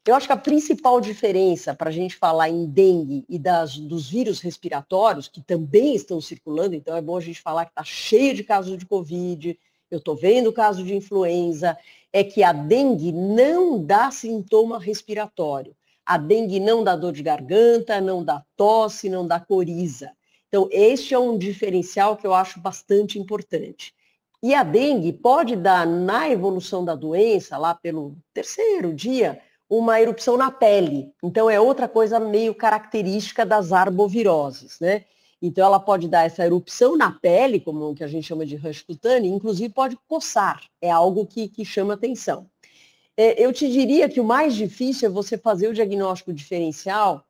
Eu 0.07 0.15
acho 0.15 0.25
que 0.25 0.33
a 0.33 0.37
principal 0.37 0.99
diferença 0.99 1.75
para 1.75 1.89
a 1.89 1.93
gente 1.93 2.15
falar 2.15 2.49
em 2.49 2.65
dengue 2.65 3.23
e 3.29 3.37
das, 3.37 3.77
dos 3.77 4.09
vírus 4.09 4.39
respiratórios, 4.39 5.27
que 5.27 5.41
também 5.41 5.93
estão 5.93 6.19
circulando, 6.19 6.73
então 6.73 6.97
é 6.97 7.01
bom 7.01 7.17
a 7.17 7.21
gente 7.21 7.39
falar 7.39 7.65
que 7.65 7.71
está 7.71 7.83
cheio 7.83 8.33
de 8.33 8.43
casos 8.43 8.79
de 8.79 8.85
Covid, 8.85 9.57
eu 9.91 9.99
estou 9.99 10.15
vendo 10.15 10.51
caso 10.51 10.83
de 10.83 10.95
influenza, 10.95 11.77
é 12.11 12.23
que 12.23 12.41
a 12.41 12.51
dengue 12.51 13.11
não 13.11 13.83
dá 13.83 14.09
sintoma 14.09 14.79
respiratório. 14.79 15.75
A 16.03 16.17
dengue 16.17 16.59
não 16.59 16.83
dá 16.83 16.95
dor 16.95 17.13
de 17.13 17.21
garganta, 17.21 18.01
não 18.01 18.23
dá 18.23 18.43
tosse, 18.57 19.07
não 19.07 19.27
dá 19.27 19.39
coriza. 19.39 20.11
Então, 20.47 20.67
este 20.71 21.13
é 21.13 21.19
um 21.19 21.37
diferencial 21.37 22.17
que 22.17 22.25
eu 22.25 22.33
acho 22.33 22.59
bastante 22.59 23.19
importante. 23.19 23.93
E 24.41 24.55
a 24.55 24.63
dengue 24.63 25.13
pode 25.13 25.55
dar, 25.55 25.85
na 25.85 26.27
evolução 26.27 26.83
da 26.83 26.95
doença, 26.95 27.57
lá 27.57 27.75
pelo 27.75 28.17
terceiro 28.33 28.93
dia, 28.93 29.39
uma 29.71 30.01
erupção 30.01 30.35
na 30.35 30.51
pele. 30.51 31.13
Então, 31.23 31.49
é 31.49 31.57
outra 31.57 31.87
coisa 31.87 32.19
meio 32.19 32.53
característica 32.53 33.45
das 33.45 33.71
arboviroses, 33.71 34.77
né? 34.81 35.05
Então, 35.41 35.65
ela 35.65 35.79
pode 35.79 36.09
dar 36.09 36.25
essa 36.25 36.45
erupção 36.45 36.97
na 36.97 37.13
pele, 37.13 37.57
como 37.57 37.95
que 37.95 38.03
a 38.03 38.07
gente 38.07 38.27
chama 38.27 38.45
de 38.45 38.57
rush 38.57 38.81
cutâneo, 38.81 39.33
inclusive 39.33 39.73
pode 39.73 39.97
coçar, 40.09 40.61
é 40.81 40.91
algo 40.91 41.25
que, 41.25 41.47
que 41.47 41.63
chama 41.63 41.93
atenção. 41.93 42.47
É, 43.15 43.41
eu 43.41 43.53
te 43.53 43.71
diria 43.71 44.09
que 44.09 44.19
o 44.19 44.25
mais 44.25 44.55
difícil 44.55 45.07
é 45.07 45.11
você 45.11 45.37
fazer 45.37 45.69
o 45.69 45.73
diagnóstico 45.73 46.33
diferencial 46.33 47.23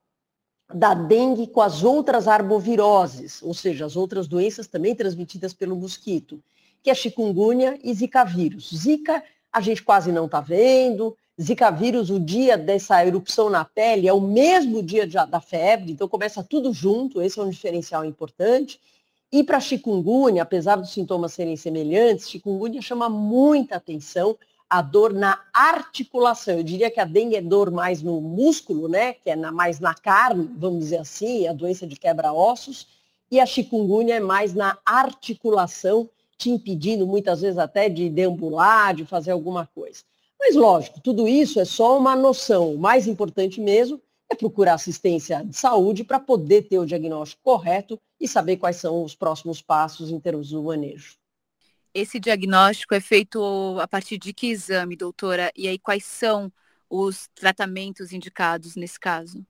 da 0.73 0.95
dengue 0.95 1.45
com 1.45 1.61
as 1.61 1.83
outras 1.83 2.27
arboviroses, 2.27 3.41
ou 3.43 3.53
seja, 3.53 3.85
as 3.85 3.95
outras 3.95 4.27
doenças 4.27 4.67
também 4.67 4.95
transmitidas 4.95 5.53
pelo 5.53 5.75
mosquito, 5.75 6.43
que 6.81 6.89
é 6.89 6.95
chikungunya 6.95 7.77
e 7.83 7.93
zika 7.93 8.23
vírus. 8.23 8.71
Zika 8.75 9.23
a 9.53 9.61
gente 9.61 9.83
quase 9.83 10.11
não 10.11 10.25
está 10.25 10.41
vendo, 10.41 11.15
Zika 11.41 11.71
vírus, 11.71 12.11
o 12.11 12.19
dia 12.19 12.55
dessa 12.55 13.03
erupção 13.03 13.49
na 13.49 13.65
pele 13.65 14.07
é 14.07 14.13
o 14.13 14.21
mesmo 14.21 14.83
dia 14.83 15.07
da 15.07 15.41
febre, 15.41 15.91
então 15.91 16.07
começa 16.07 16.43
tudo 16.43 16.71
junto, 16.71 17.19
esse 17.19 17.39
é 17.39 17.43
um 17.43 17.49
diferencial 17.49 18.05
importante. 18.05 18.79
E 19.31 19.43
para 19.43 19.59
chikungunya, 19.59 20.43
apesar 20.43 20.75
dos 20.75 20.91
sintomas 20.91 21.33
serem 21.33 21.55
semelhantes, 21.55 22.29
chikungunya 22.29 22.81
chama 22.81 23.09
muita 23.09 23.77
atenção, 23.77 24.37
a 24.69 24.81
dor 24.81 25.13
na 25.13 25.41
articulação. 25.51 26.57
Eu 26.57 26.63
diria 26.63 26.91
que 26.91 26.99
a 26.99 27.05
dengue 27.05 27.35
é 27.35 27.41
dor 27.41 27.71
mais 27.71 28.03
no 28.03 28.21
músculo, 28.21 28.87
né? 28.87 29.13
Que 29.13 29.31
é 29.31 29.35
na, 29.35 29.51
mais 29.51 29.79
na 29.79 29.95
carne, 29.95 30.49
vamos 30.55 30.79
dizer 30.79 30.97
assim, 30.97 31.47
a 31.47 31.53
doença 31.53 31.87
de 31.87 31.95
quebra-ossos. 31.95 32.87
E 33.31 33.39
a 33.39 33.45
chikungunya 33.45 34.15
é 34.15 34.19
mais 34.19 34.53
na 34.53 34.77
articulação, 34.85 36.07
te 36.37 36.49
impedindo 36.49 37.07
muitas 37.07 37.41
vezes 37.41 37.57
até 37.57 37.89
de 37.89 38.09
deambular, 38.09 38.93
de 38.93 39.05
fazer 39.05 39.31
alguma 39.31 39.65
coisa. 39.65 40.03
Mas 40.41 40.55
lógico, 40.55 40.99
tudo 40.99 41.27
isso 41.27 41.59
é 41.59 41.65
só 41.65 41.97
uma 41.97 42.15
noção. 42.15 42.73
O 42.73 42.79
mais 42.79 43.07
importante 43.07 43.61
mesmo 43.61 44.01
é 44.27 44.35
procurar 44.35 44.73
assistência 44.73 45.45
de 45.45 45.55
saúde 45.55 46.03
para 46.03 46.19
poder 46.19 46.63
ter 46.63 46.79
o 46.79 46.85
diagnóstico 46.85 47.43
correto 47.43 47.99
e 48.19 48.27
saber 48.27 48.57
quais 48.57 48.77
são 48.77 49.03
os 49.03 49.13
próximos 49.13 49.61
passos 49.61 50.09
em 50.09 50.19
termos 50.19 50.49
do 50.49 50.63
manejo. 50.63 51.15
Esse 51.93 52.19
diagnóstico 52.19 52.95
é 52.95 52.99
feito 52.99 53.77
a 53.79 53.87
partir 53.87 54.17
de 54.17 54.33
que 54.33 54.47
exame, 54.47 54.95
doutora? 54.95 55.51
E 55.55 55.67
aí 55.67 55.77
quais 55.77 56.05
são 56.05 56.51
os 56.89 57.27
tratamentos 57.35 58.11
indicados 58.11 58.75
nesse 58.75 58.99
caso? 58.99 59.45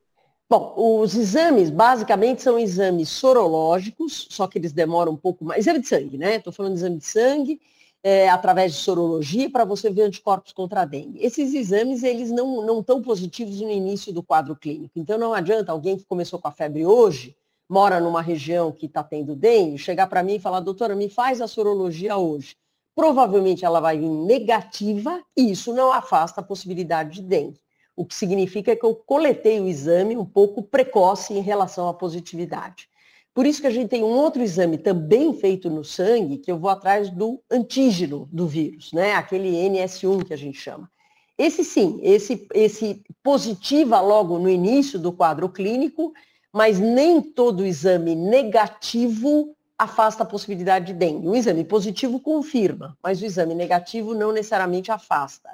Bom, 0.49 0.73
os 0.75 1.15
exames 1.15 1.69
basicamente 1.69 2.41
são 2.41 2.59
exames 2.59 3.07
sorológicos, 3.07 4.27
só 4.29 4.47
que 4.47 4.57
eles 4.57 4.73
demoram 4.73 5.13
um 5.13 5.17
pouco 5.17 5.45
mais. 5.45 5.61
Exame 5.61 5.79
de 5.79 5.87
sangue, 5.87 6.17
né? 6.17 6.35
Estou 6.35 6.51
falando 6.51 6.73
de 6.73 6.79
exame 6.79 6.97
de 6.97 7.05
sangue, 7.05 7.61
é, 8.03 8.29
através 8.29 8.73
de 8.73 8.79
sorologia, 8.79 9.49
para 9.49 9.65
você 9.65 9.89
ver 9.89 10.03
anticorpos 10.03 10.53
contra 10.53 10.81
a 10.81 10.85
dengue. 10.85 11.23
Esses 11.23 11.53
exames, 11.53 12.03
eles 12.03 12.31
não, 12.31 12.65
não 12.65 12.79
estão 12.79 13.01
positivos 13.01 13.61
no 13.61 13.69
início 13.69 14.11
do 14.11 14.23
quadro 14.23 14.55
clínico. 14.55 14.97
Então, 14.97 15.17
não 15.17 15.33
adianta 15.33 15.71
alguém 15.71 15.97
que 15.97 16.05
começou 16.05 16.39
com 16.39 16.47
a 16.47 16.51
febre 16.51 16.85
hoje 16.85 17.35
mora 17.71 18.01
numa 18.01 18.21
região 18.21 18.69
que 18.69 18.85
está 18.85 19.01
tendo 19.01 19.33
dengue, 19.33 19.77
chegar 19.77 20.05
para 20.07 20.21
mim 20.21 20.35
e 20.35 20.39
falar, 20.41 20.59
doutora, 20.59 20.93
me 20.93 21.07
faz 21.07 21.39
a 21.39 21.47
sorologia 21.47 22.17
hoje. 22.17 22.57
Provavelmente 22.93 23.63
ela 23.63 23.79
vai 23.79 23.97
vir 23.97 24.09
negativa 24.09 25.23
e 25.37 25.51
isso 25.51 25.73
não 25.73 25.89
afasta 25.89 26.41
a 26.41 26.43
possibilidade 26.43 27.21
de 27.21 27.21
dengue. 27.21 27.61
O 27.95 28.05
que 28.05 28.13
significa 28.13 28.75
que 28.75 28.85
eu 28.85 28.93
coletei 28.93 29.61
o 29.61 29.69
exame 29.69 30.17
um 30.17 30.25
pouco 30.25 30.61
precoce 30.61 31.33
em 31.33 31.39
relação 31.39 31.87
à 31.87 31.93
positividade. 31.93 32.89
Por 33.33 33.45
isso 33.45 33.61
que 33.61 33.67
a 33.67 33.71
gente 33.71 33.89
tem 33.89 34.03
um 34.03 34.07
outro 34.07 34.41
exame 34.41 34.77
também 34.77 35.33
feito 35.33 35.69
no 35.69 35.83
sangue, 35.83 36.37
que 36.37 36.51
eu 36.51 36.59
vou 36.59 36.69
atrás 36.69 37.09
do 37.09 37.41
antígeno 37.49 38.27
do 38.31 38.47
vírus, 38.47 38.91
né? 38.91 39.13
Aquele 39.13 39.49
NS1 39.51 40.25
que 40.25 40.33
a 40.33 40.37
gente 40.37 40.59
chama. 40.59 40.89
Esse 41.37 41.63
sim, 41.63 41.99
esse, 42.03 42.47
esse 42.53 43.03
positiva 43.23 43.99
logo 44.01 44.37
no 44.37 44.49
início 44.49 44.99
do 44.99 45.11
quadro 45.11 45.47
clínico 45.49 46.13
mas 46.51 46.79
nem 46.79 47.21
todo 47.21 47.65
exame 47.65 48.15
negativo 48.15 49.55
afasta 49.77 50.23
a 50.23 50.25
possibilidade 50.25 50.87
de 50.87 50.93
dengue. 50.93 51.27
O 51.27 51.35
exame 51.35 51.63
positivo 51.63 52.19
confirma, 52.19 52.97
mas 53.01 53.21
o 53.21 53.25
exame 53.25 53.55
negativo 53.55 54.13
não 54.13 54.31
necessariamente 54.31 54.91
afasta. 54.91 55.49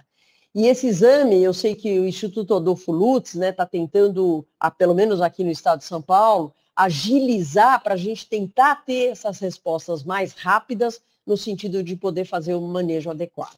E 0.53 0.65
esse 0.65 0.88
exame, 0.88 1.41
eu 1.41 1.53
sei 1.53 1.75
que 1.75 2.00
o 2.00 2.07
Instituto 2.07 2.55
Adolfo 2.55 2.91
Lutz 2.91 3.29
está 3.29 3.39
né, 3.39 3.51
tá 3.51 3.65
tentando, 3.65 4.46
pelo 4.77 4.96
menos 4.96 5.22
aqui 5.22 5.43
no 5.43 5.51
estado 5.51 5.79
de 5.79 5.86
São 5.86 6.01
Paulo, 6.01 6.53
agilizar 6.77 7.81
para 7.81 7.96
a 7.96 7.98
gente 7.98 8.29
tentar 8.29 8.86
ter 8.86 9.07
essas 9.07 9.39
respostas 9.39 10.03
mais 10.03 10.34
rápidas, 10.34 11.01
no 11.25 11.36
sentido 11.36 11.84
de 11.84 11.96
poder 11.96 12.24
fazer 12.24 12.53
um 12.53 12.67
manejo 12.67 13.10
adequado. 13.10 13.57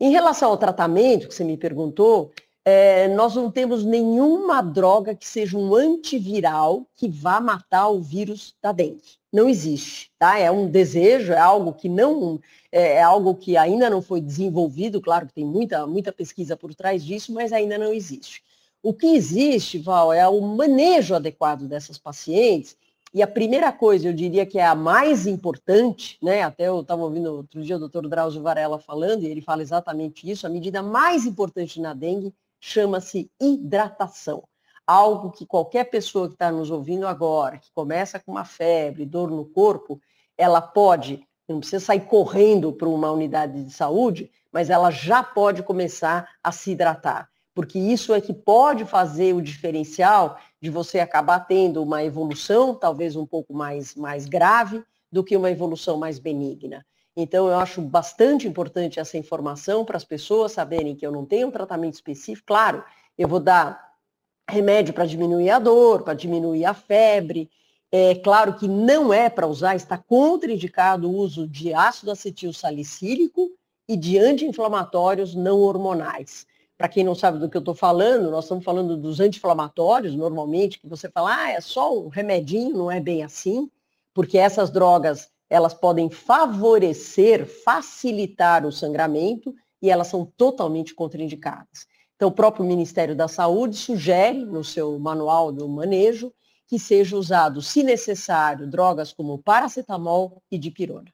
Em 0.00 0.10
relação 0.10 0.50
ao 0.50 0.56
tratamento, 0.56 1.26
que 1.26 1.34
você 1.34 1.42
me 1.42 1.56
perguntou, 1.56 2.32
é, 2.64 3.08
nós 3.08 3.34
não 3.34 3.50
temos 3.50 3.84
nenhuma 3.84 4.62
droga 4.62 5.14
que 5.14 5.26
seja 5.26 5.58
um 5.58 5.74
antiviral 5.74 6.86
que 6.94 7.08
vá 7.08 7.40
matar 7.40 7.88
o 7.88 8.00
vírus 8.00 8.54
da 8.62 8.70
dengue. 8.70 9.18
Não 9.32 9.48
existe, 9.48 10.10
tá? 10.18 10.38
É 10.38 10.50
um 10.50 10.70
desejo, 10.70 11.32
é 11.32 11.38
algo 11.38 11.72
que 11.72 11.88
não, 11.88 12.40
é, 12.70 12.94
é 12.94 13.02
algo 13.02 13.34
que 13.34 13.56
ainda 13.56 13.90
não 13.90 14.00
foi 14.00 14.20
desenvolvido, 14.20 15.00
claro 15.00 15.26
que 15.26 15.34
tem 15.34 15.44
muita, 15.44 15.86
muita 15.86 16.12
pesquisa 16.12 16.56
por 16.56 16.74
trás 16.74 17.04
disso, 17.04 17.32
mas 17.32 17.52
ainda 17.52 17.76
não 17.76 17.92
existe. 17.92 18.42
O 18.82 18.94
que 18.94 19.06
existe, 19.08 19.78
Val, 19.78 20.12
é 20.12 20.26
o 20.28 20.40
manejo 20.40 21.14
adequado 21.14 21.66
dessas 21.66 21.98
pacientes 21.98 22.76
e 23.12 23.22
a 23.22 23.26
primeira 23.26 23.72
coisa, 23.72 24.08
eu 24.08 24.12
diria 24.12 24.44
que 24.44 24.58
é 24.58 24.66
a 24.66 24.74
mais 24.74 25.26
importante, 25.26 26.18
né? 26.22 26.42
Até 26.42 26.68
eu 26.68 26.80
estava 26.80 27.02
ouvindo 27.02 27.34
outro 27.34 27.62
dia 27.62 27.76
o 27.76 27.78
doutor 27.78 28.06
Drauzio 28.06 28.42
Varela 28.42 28.78
falando, 28.78 29.22
e 29.22 29.26
ele 29.26 29.40
fala 29.40 29.62
exatamente 29.62 30.30
isso, 30.30 30.46
a 30.46 30.50
medida 30.50 30.82
mais 30.82 31.24
importante 31.24 31.80
na 31.80 31.94
dengue 31.94 32.34
chama-se 32.60 33.30
hidratação. 33.40 34.44
Algo 34.86 35.30
que 35.30 35.46
qualquer 35.46 35.84
pessoa 35.84 36.28
que 36.28 36.34
está 36.34 36.52
nos 36.52 36.70
ouvindo 36.70 37.06
agora, 37.06 37.58
que 37.58 37.72
começa 37.72 38.20
com 38.20 38.32
uma 38.32 38.44
febre, 38.44 39.06
dor 39.06 39.30
no 39.30 39.46
corpo, 39.46 40.00
ela 40.36 40.60
pode, 40.60 41.26
não 41.48 41.60
precisa 41.60 41.84
sair 41.84 42.00
correndo 42.02 42.72
para 42.72 42.88
uma 42.88 43.10
unidade 43.10 43.64
de 43.64 43.72
saúde, 43.72 44.30
mas 44.52 44.68
ela 44.68 44.90
já 44.90 45.22
pode 45.22 45.62
começar 45.62 46.28
a 46.42 46.52
se 46.52 46.72
hidratar. 46.72 47.28
Porque 47.58 47.76
isso 47.76 48.14
é 48.14 48.20
que 48.20 48.32
pode 48.32 48.84
fazer 48.84 49.34
o 49.34 49.42
diferencial 49.42 50.38
de 50.62 50.70
você 50.70 51.00
acabar 51.00 51.40
tendo 51.40 51.82
uma 51.82 52.04
evolução, 52.04 52.72
talvez 52.72 53.16
um 53.16 53.26
pouco 53.26 53.52
mais, 53.52 53.96
mais 53.96 54.26
grave, 54.26 54.80
do 55.10 55.24
que 55.24 55.36
uma 55.36 55.50
evolução 55.50 55.96
mais 55.96 56.20
benigna. 56.20 56.86
Então, 57.16 57.48
eu 57.48 57.56
acho 57.56 57.82
bastante 57.82 58.46
importante 58.46 59.00
essa 59.00 59.18
informação 59.18 59.84
para 59.84 59.96
as 59.96 60.04
pessoas 60.04 60.52
saberem 60.52 60.94
que 60.94 61.04
eu 61.04 61.10
não 61.10 61.26
tenho 61.26 61.48
um 61.48 61.50
tratamento 61.50 61.94
específico. 61.94 62.46
Claro, 62.46 62.84
eu 63.18 63.26
vou 63.26 63.40
dar 63.40 63.92
remédio 64.48 64.94
para 64.94 65.04
diminuir 65.04 65.50
a 65.50 65.58
dor, 65.58 66.04
para 66.04 66.14
diminuir 66.14 66.64
a 66.64 66.74
febre. 66.74 67.50
É 67.90 68.14
claro 68.14 68.54
que 68.54 68.68
não 68.68 69.12
é 69.12 69.28
para 69.28 69.48
usar, 69.48 69.74
está 69.74 69.98
contraindicado 69.98 71.10
o 71.10 71.16
uso 71.16 71.44
de 71.44 71.74
ácido 71.74 72.12
acetil 72.12 72.52
salicílico 72.52 73.50
e 73.88 73.96
de 73.96 74.16
anti-inflamatórios 74.16 75.34
não 75.34 75.58
hormonais. 75.58 76.46
Para 76.78 76.88
quem 76.88 77.02
não 77.02 77.16
sabe 77.16 77.40
do 77.40 77.50
que 77.50 77.56
eu 77.56 77.60
estou 77.60 77.74
falando, 77.74 78.30
nós 78.30 78.44
estamos 78.44 78.64
falando 78.64 78.96
dos 78.96 79.18
anti-inflamatórios, 79.18 80.14
normalmente, 80.14 80.78
que 80.78 80.88
você 80.88 81.10
fala, 81.10 81.34
ah, 81.34 81.50
é 81.50 81.60
só 81.60 81.92
um 81.92 82.06
remedinho, 82.06 82.78
não 82.78 82.88
é 82.88 83.00
bem 83.00 83.24
assim, 83.24 83.68
porque 84.14 84.38
essas 84.38 84.70
drogas 84.70 85.28
elas 85.50 85.74
podem 85.74 86.08
favorecer, 86.08 87.46
facilitar 87.64 88.64
o 88.64 88.70
sangramento 88.70 89.52
e 89.82 89.90
elas 89.90 90.06
são 90.06 90.24
totalmente 90.24 90.94
contraindicadas. 90.94 91.88
Então, 92.14 92.28
o 92.28 92.32
próprio 92.32 92.64
Ministério 92.64 93.16
da 93.16 93.26
Saúde 93.26 93.76
sugere, 93.76 94.44
no 94.44 94.62
seu 94.62 94.98
manual 95.00 95.50
do 95.50 95.68
manejo, 95.68 96.32
que 96.68 96.78
seja 96.78 97.16
usado, 97.16 97.60
se 97.60 97.82
necessário, 97.82 98.68
drogas 98.68 99.12
como 99.12 99.38
paracetamol 99.38 100.40
e 100.48 100.56
dipirona. 100.56 101.10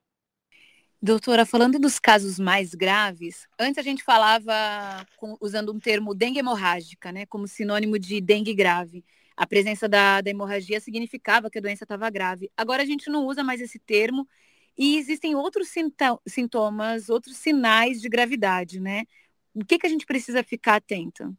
Doutora, 1.05 1.45
falando 1.45 1.79
dos 1.79 1.99
casos 1.99 2.39
mais 2.39 2.75
graves, 2.75 3.47
antes 3.59 3.79
a 3.79 3.83
gente 3.83 4.03
falava 4.03 4.53
com, 5.17 5.37
usando 5.41 5.71
um 5.71 5.79
termo 5.79 6.15
dengue 6.15 6.39
hemorrágica, 6.39 7.13
né, 7.13 7.27
como 7.27 7.47
sinônimo 7.47 7.99
de 7.99 8.21
dengue 8.21 8.55
grave 8.55 9.05
a 9.37 9.47
presença 9.47 9.89
da, 9.89 10.21
da 10.21 10.31
hemorragia 10.31 10.81
significava 10.81 11.51
que 11.51 11.59
a 11.59 11.61
doença 11.61 11.85
estava 11.85 12.09
grave. 12.09 12.51
Agora 12.57 12.83
a 12.83 12.87
gente 12.87 13.11
não 13.11 13.27
usa 13.27 13.43
mais 13.43 13.61
esse 13.61 13.79
termo 13.79 14.29
e 14.77 14.97
existem 14.97 15.35
outros 15.35 15.69
sintomas, 16.27 17.09
outros 17.09 17.37
sinais 17.37 18.01
de 18.01 18.09
gravidade, 18.09 18.81
né? 18.81 19.05
O 19.55 19.65
que, 19.65 19.79
que 19.79 19.87
a 19.87 19.91
gente 19.91 20.07
precisa 20.07 20.43
ficar 20.43 20.77
atento? 20.77 21.35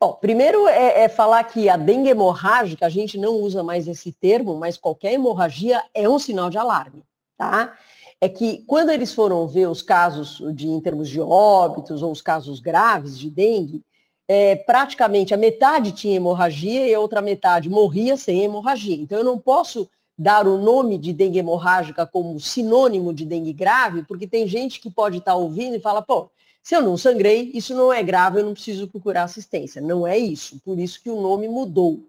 Bom, 0.00 0.14
primeiro 0.14 0.66
é, 0.68 1.02
é, 1.02 1.08
falar 1.08 1.42
que 1.44 1.68
a 1.68 1.76
dengue 1.76 2.10
hemorrágica, 2.10 2.86
a 2.86 2.90
gente 2.90 3.16
não 3.16 3.34
usa 3.34 3.62
mais 3.62 3.86
esse 3.88 4.12
termo, 4.12 4.56
mas 4.56 4.76
qualquer 4.76 5.12
hemorragia 5.12 5.82
é 5.94 6.08
um 6.08 6.18
sinal 6.18 6.50
de 6.50 6.58
alarme, 6.58 7.02
tá? 7.36 7.76
É 8.24 8.28
que 8.30 8.64
quando 8.66 8.88
eles 8.88 9.12
foram 9.12 9.46
ver 9.46 9.68
os 9.68 9.82
casos 9.82 10.42
de, 10.54 10.66
em 10.66 10.80
termos 10.80 11.10
de 11.10 11.20
óbitos 11.20 12.02
ou 12.02 12.10
os 12.10 12.22
casos 12.22 12.58
graves 12.58 13.18
de 13.18 13.28
dengue, 13.28 13.82
é, 14.26 14.56
praticamente 14.56 15.34
a 15.34 15.36
metade 15.36 15.92
tinha 15.92 16.16
hemorragia 16.16 16.88
e 16.88 16.94
a 16.94 16.98
outra 16.98 17.20
metade 17.20 17.68
morria 17.68 18.16
sem 18.16 18.42
hemorragia. 18.42 18.96
Então, 18.96 19.18
eu 19.18 19.24
não 19.24 19.38
posso 19.38 19.86
dar 20.16 20.48
o 20.48 20.56
nome 20.56 20.96
de 20.96 21.12
dengue 21.12 21.40
hemorrágica 21.40 22.06
como 22.06 22.40
sinônimo 22.40 23.12
de 23.12 23.26
dengue 23.26 23.52
grave, 23.52 24.04
porque 24.04 24.26
tem 24.26 24.48
gente 24.48 24.80
que 24.80 24.90
pode 24.90 25.18
estar 25.18 25.34
ouvindo 25.34 25.76
e 25.76 25.80
fala, 25.80 26.00
pô, 26.00 26.30
se 26.62 26.74
eu 26.74 26.80
não 26.80 26.96
sangrei, 26.96 27.50
isso 27.52 27.74
não 27.74 27.92
é 27.92 28.02
grave, 28.02 28.40
eu 28.40 28.44
não 28.46 28.54
preciso 28.54 28.88
procurar 28.88 29.24
assistência. 29.24 29.82
Não 29.82 30.06
é 30.06 30.16
isso, 30.16 30.58
por 30.64 30.78
isso 30.78 30.98
que 31.02 31.10
o 31.10 31.20
nome 31.20 31.46
mudou. 31.46 32.00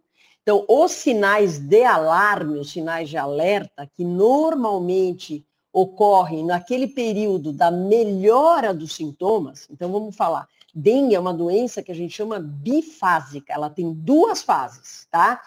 Então, 0.41 0.63
os 0.69 0.93
sinais 0.93 1.59
de 1.59 1.83
alarme, 1.83 2.57
os 2.57 2.71
sinais 2.71 3.09
de 3.09 3.17
alerta, 3.17 3.85
que 3.93 4.05
normalmente 4.05 5.43
ocorrem 5.75 6.45
naquele 6.45 6.87
período 6.87 7.51
da 7.51 7.69
melhora 7.69 8.73
dos 8.73 8.95
sintomas, 8.95 9.67
então 9.69 9.91
vamos 9.91 10.15
falar, 10.15 10.47
dengue 10.73 11.15
é 11.15 11.19
uma 11.19 11.33
doença 11.33 11.83
que 11.83 11.91
a 11.91 11.95
gente 11.95 12.15
chama 12.15 12.39
bifásica, 12.39 13.51
ela 13.51 13.69
tem 13.69 13.91
duas 13.91 14.41
fases, 14.41 15.05
tá? 15.11 15.41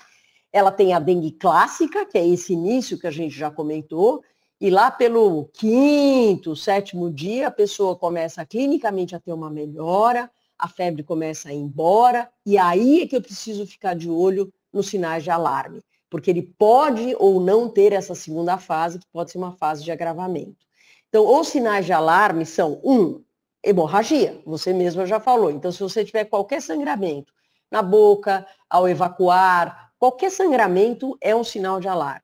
Ela 0.53 0.71
tem 0.71 0.93
a 0.93 0.99
dengue 0.99 1.31
clássica, 1.31 2.05
que 2.05 2.19
é 2.19 2.29
esse 2.29 2.53
início 2.53 2.99
que 2.99 3.07
a 3.07 3.11
gente 3.11 3.35
já 3.35 3.51
comentou, 3.51 4.23
e 4.61 4.69
lá 4.69 4.91
pelo 4.91 5.47
quinto, 5.55 6.55
sétimo 6.55 7.11
dia, 7.11 7.49
a 7.49 7.51
pessoa 7.51 7.97
começa 7.97 8.45
clinicamente 8.45 9.17
a 9.17 9.21
ter 9.21 9.33
uma 9.33 9.49
melhora, 9.49 10.31
a 10.59 10.69
febre 10.69 11.03
começa 11.03 11.49
a 11.49 11.55
ir 11.55 11.59
embora, 11.59 12.29
e 12.45 12.59
aí 12.59 13.01
é 13.01 13.07
que 13.07 13.17
eu 13.17 13.23
preciso 13.23 13.67
ficar 13.67 13.95
de 13.95 14.11
olho 14.11 14.53
nos 14.71 14.89
sinais 14.89 15.25
de 15.25 15.31
alarme, 15.31 15.81
porque 16.11 16.31
ele 16.31 16.43
pode 16.59 17.15
ou 17.19 17.41
não 17.41 17.69
ter 17.69 17.93
essa 17.93 18.15
segunda 18.15 18.59
fase, 18.59 18.99
que 18.99 19.07
pode 19.13 19.31
ser 19.31 19.39
uma 19.39 19.53
fase 19.53 19.85
de 19.85 19.93
agravamento. 19.93 20.67
Então, 21.09 21.27
os 21.39 21.49
sinais 21.49 21.87
de 21.87 21.93
alarme 21.93 22.45
são, 22.45 22.81
um, 22.85 23.23
hemorragia, 23.63 24.41
você 24.45 24.73
mesma 24.73 25.07
já 25.07 25.19
falou. 25.21 25.51
Então, 25.51 25.73
se 25.73 25.81
você 25.81 26.05
tiver 26.05 26.25
qualquer 26.25 26.63
sangramento 26.63 27.33
na 27.71 27.83
boca, 27.83 28.47
ao 28.69 28.89
evacuar, 28.89 29.93
qualquer 29.99 30.31
sangramento 30.31 31.17
é 31.21 31.35
um 31.35 31.45
sinal 31.45 31.81
de 31.81 31.89
alarme. 31.89 32.23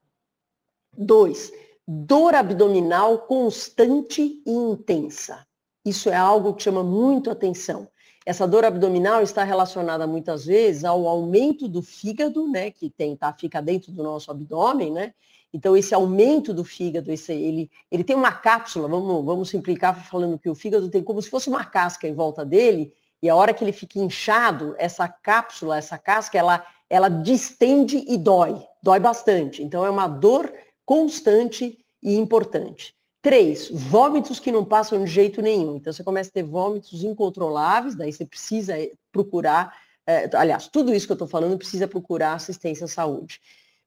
Dois, 0.97 1.53
dor 1.87 2.35
abdominal 2.35 3.19
constante 3.19 4.43
e 4.47 4.51
intensa. 4.51 5.47
Isso 5.85 6.09
é 6.09 6.17
algo 6.17 6.55
que 6.55 6.63
chama 6.63 6.83
muito 6.83 7.31
atenção. 7.31 7.89
Essa 8.27 8.47
dor 8.47 8.65
abdominal 8.65 9.23
está 9.23 9.45
relacionada 9.45 10.07
muitas 10.07 10.47
vezes 10.47 10.85
ao 10.85 11.07
aumento 11.07 11.69
do 11.69 11.83
fígado, 11.83 12.49
né, 12.49 12.71
que 12.71 12.89
tem, 12.89 13.15
tá, 13.15 13.33
fica 13.33 13.61
dentro 13.61 13.93
do 13.93 14.03
nosso 14.03 14.31
abdômen, 14.31 14.91
né? 14.91 15.13
Então 15.53 15.77
esse 15.77 15.95
aumento 15.95 16.53
do 16.53 16.65
fígado, 16.65 17.13
esse, 17.13 17.33
ele, 17.33 17.71
ele 17.91 18.03
tem 18.03 18.17
uma 18.17 18.33
cápsula, 18.33 18.89
vamos, 18.89 19.25
vamos 19.25 19.49
simplificar 19.51 19.95
falando 20.09 20.39
que 20.39 20.49
o 20.49 20.55
fígado 20.55 20.89
tem 20.89 21.03
como 21.03 21.23
se 21.23 21.31
fosse 21.31 21.49
uma 21.49 21.65
casca 21.65 22.09
em 22.09 22.15
volta 22.15 22.45
dele, 22.45 22.93
e 23.23 23.29
a 23.29 23.37
hora 23.37 23.55
que 23.55 23.63
ele 23.63 23.73
fica 23.73 23.99
inchado, 23.99 24.75
essa 24.79 25.09
cápsula, 25.09 25.79
essa 25.79 25.97
casca, 25.97 26.37
ela, 26.37 26.67
ela 26.91 27.09
distende 27.09 28.05
e 28.09 28.19
dói, 28.19 28.63
dói 28.83 29.01
bastante. 29.01 29.63
Então 29.63 29.85
é 29.85 29.91
uma 29.91 30.09
dor 30.09 30.53
constante 30.85 31.79
e 32.03 32.17
importante. 32.17 32.95
Três, 33.25 33.71
vômitos 33.71 34.39
que 34.39 34.53
não 34.53 34.63
passam 34.63 35.03
de 35.03 35.11
jeito 35.11 35.41
nenhum. 35.41 35.77
Então, 35.77 35.91
você 35.91 36.05
começa 36.05 36.29
a 36.29 36.33
ter 36.35 36.43
vômitos 36.43 37.03
incontroláveis, 37.03 37.95
daí 37.95 38.13
você 38.13 38.27
precisa 38.27 38.79
eh, 38.79 38.93
procurar, 39.11 39.75
é, 40.07 40.29
aliás, 40.37 40.69
tudo 40.69 40.93
isso 40.93 41.07
que 41.07 41.13
eu 41.13 41.15
estou 41.15 41.27
falando 41.27 41.57
precisa 41.57 41.89
procurar 41.89 42.35
assistência 42.35 42.85
à 42.85 42.89
saúde. 42.89 43.41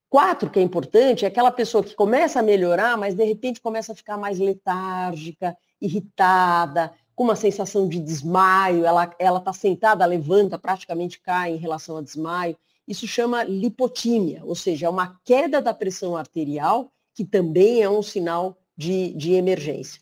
Quatro, 0.09 0.49
que 0.49 0.57
é 0.57 0.61
importante, 0.63 1.23
é 1.23 1.27
aquela 1.27 1.51
pessoa 1.51 1.83
que 1.83 1.93
começa 1.93 2.39
a 2.39 2.41
melhorar, 2.41 2.97
mas 2.97 3.13
de 3.13 3.23
repente 3.23 3.61
começa 3.61 3.91
a 3.91 3.95
ficar 3.95 4.17
mais 4.17 4.39
letárgica, 4.39 5.55
irritada, 5.79 6.91
com 7.13 7.23
uma 7.23 7.35
sensação 7.35 7.87
de 7.87 7.99
desmaio, 7.99 8.85
ela 8.87 9.37
está 9.37 9.53
sentada, 9.53 10.03
levanta, 10.07 10.57
praticamente 10.57 11.21
cai 11.21 11.51
em 11.51 11.57
relação 11.57 11.97
a 11.97 12.01
desmaio. 12.01 12.57
Isso 12.87 13.05
chama 13.05 13.43
lipotímia, 13.43 14.41
ou 14.43 14.55
seja, 14.55 14.87
é 14.87 14.89
uma 14.89 15.19
queda 15.23 15.61
da 15.61 15.75
pressão 15.75 16.17
arterial, 16.17 16.91
que 17.13 17.23
também 17.23 17.83
é 17.83 17.89
um 17.89 18.01
sinal 18.01 18.57
de, 18.77 19.13
de 19.13 19.33
emergência. 19.33 19.99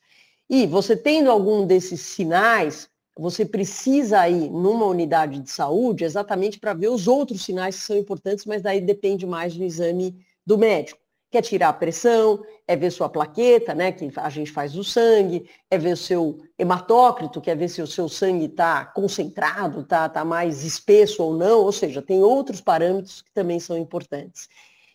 E 0.49 0.67
você 0.67 0.95
tendo 0.95 1.31
algum 1.31 1.65
desses 1.65 2.01
sinais, 2.01 2.89
você 3.17 3.45
precisa 3.45 4.27
ir 4.27 4.49
numa 4.49 4.85
unidade 4.85 5.39
de 5.39 5.49
saúde 5.49 6.03
exatamente 6.03 6.59
para 6.59 6.73
ver 6.73 6.89
os 6.89 7.07
outros 7.07 7.43
sinais 7.43 7.77
que 7.77 7.85
são 7.85 7.97
importantes, 7.97 8.45
mas 8.45 8.61
daí 8.61 8.81
depende 8.81 9.25
mais 9.25 9.55
do 9.55 9.63
exame 9.63 10.15
do 10.45 10.57
médico. 10.57 10.99
Quer 11.31 11.41
tirar 11.41 11.69
a 11.69 11.73
pressão, 11.73 12.43
é 12.67 12.75
ver 12.75 12.91
sua 12.91 13.09
plaqueta, 13.09 13.73
né, 13.73 13.91
que 13.91 14.09
a 14.15 14.29
gente 14.29 14.51
faz 14.51 14.75
o 14.77 14.83
sangue, 14.83 15.49
é 15.71 15.77
ver 15.77 15.93
o 15.93 15.97
seu 15.97 16.37
hematócrito, 16.57 17.41
quer 17.41 17.57
ver 17.57 17.69
se 17.69 17.81
o 17.81 17.87
seu 17.87 18.07
sangue 18.07 18.45
está 18.45 18.85
concentrado, 18.85 19.81
está 19.81 20.07
tá 20.07 20.23
mais 20.23 20.63
espesso 20.63 21.23
ou 21.23 21.33
não, 21.35 21.61
ou 21.61 21.71
seja, 21.71 22.01
tem 22.01 22.21
outros 22.21 22.61
parâmetros 22.61 23.21
que 23.21 23.31
também 23.33 23.59
são 23.59 23.77
importantes. 23.77 24.47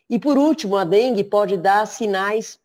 E 0.08 0.18
por 0.18 0.38
último, 0.38 0.76
a 0.76 0.84
dengue 0.84 1.24
pode 1.24 1.56
dar 1.56 1.86
sinais 1.86 2.58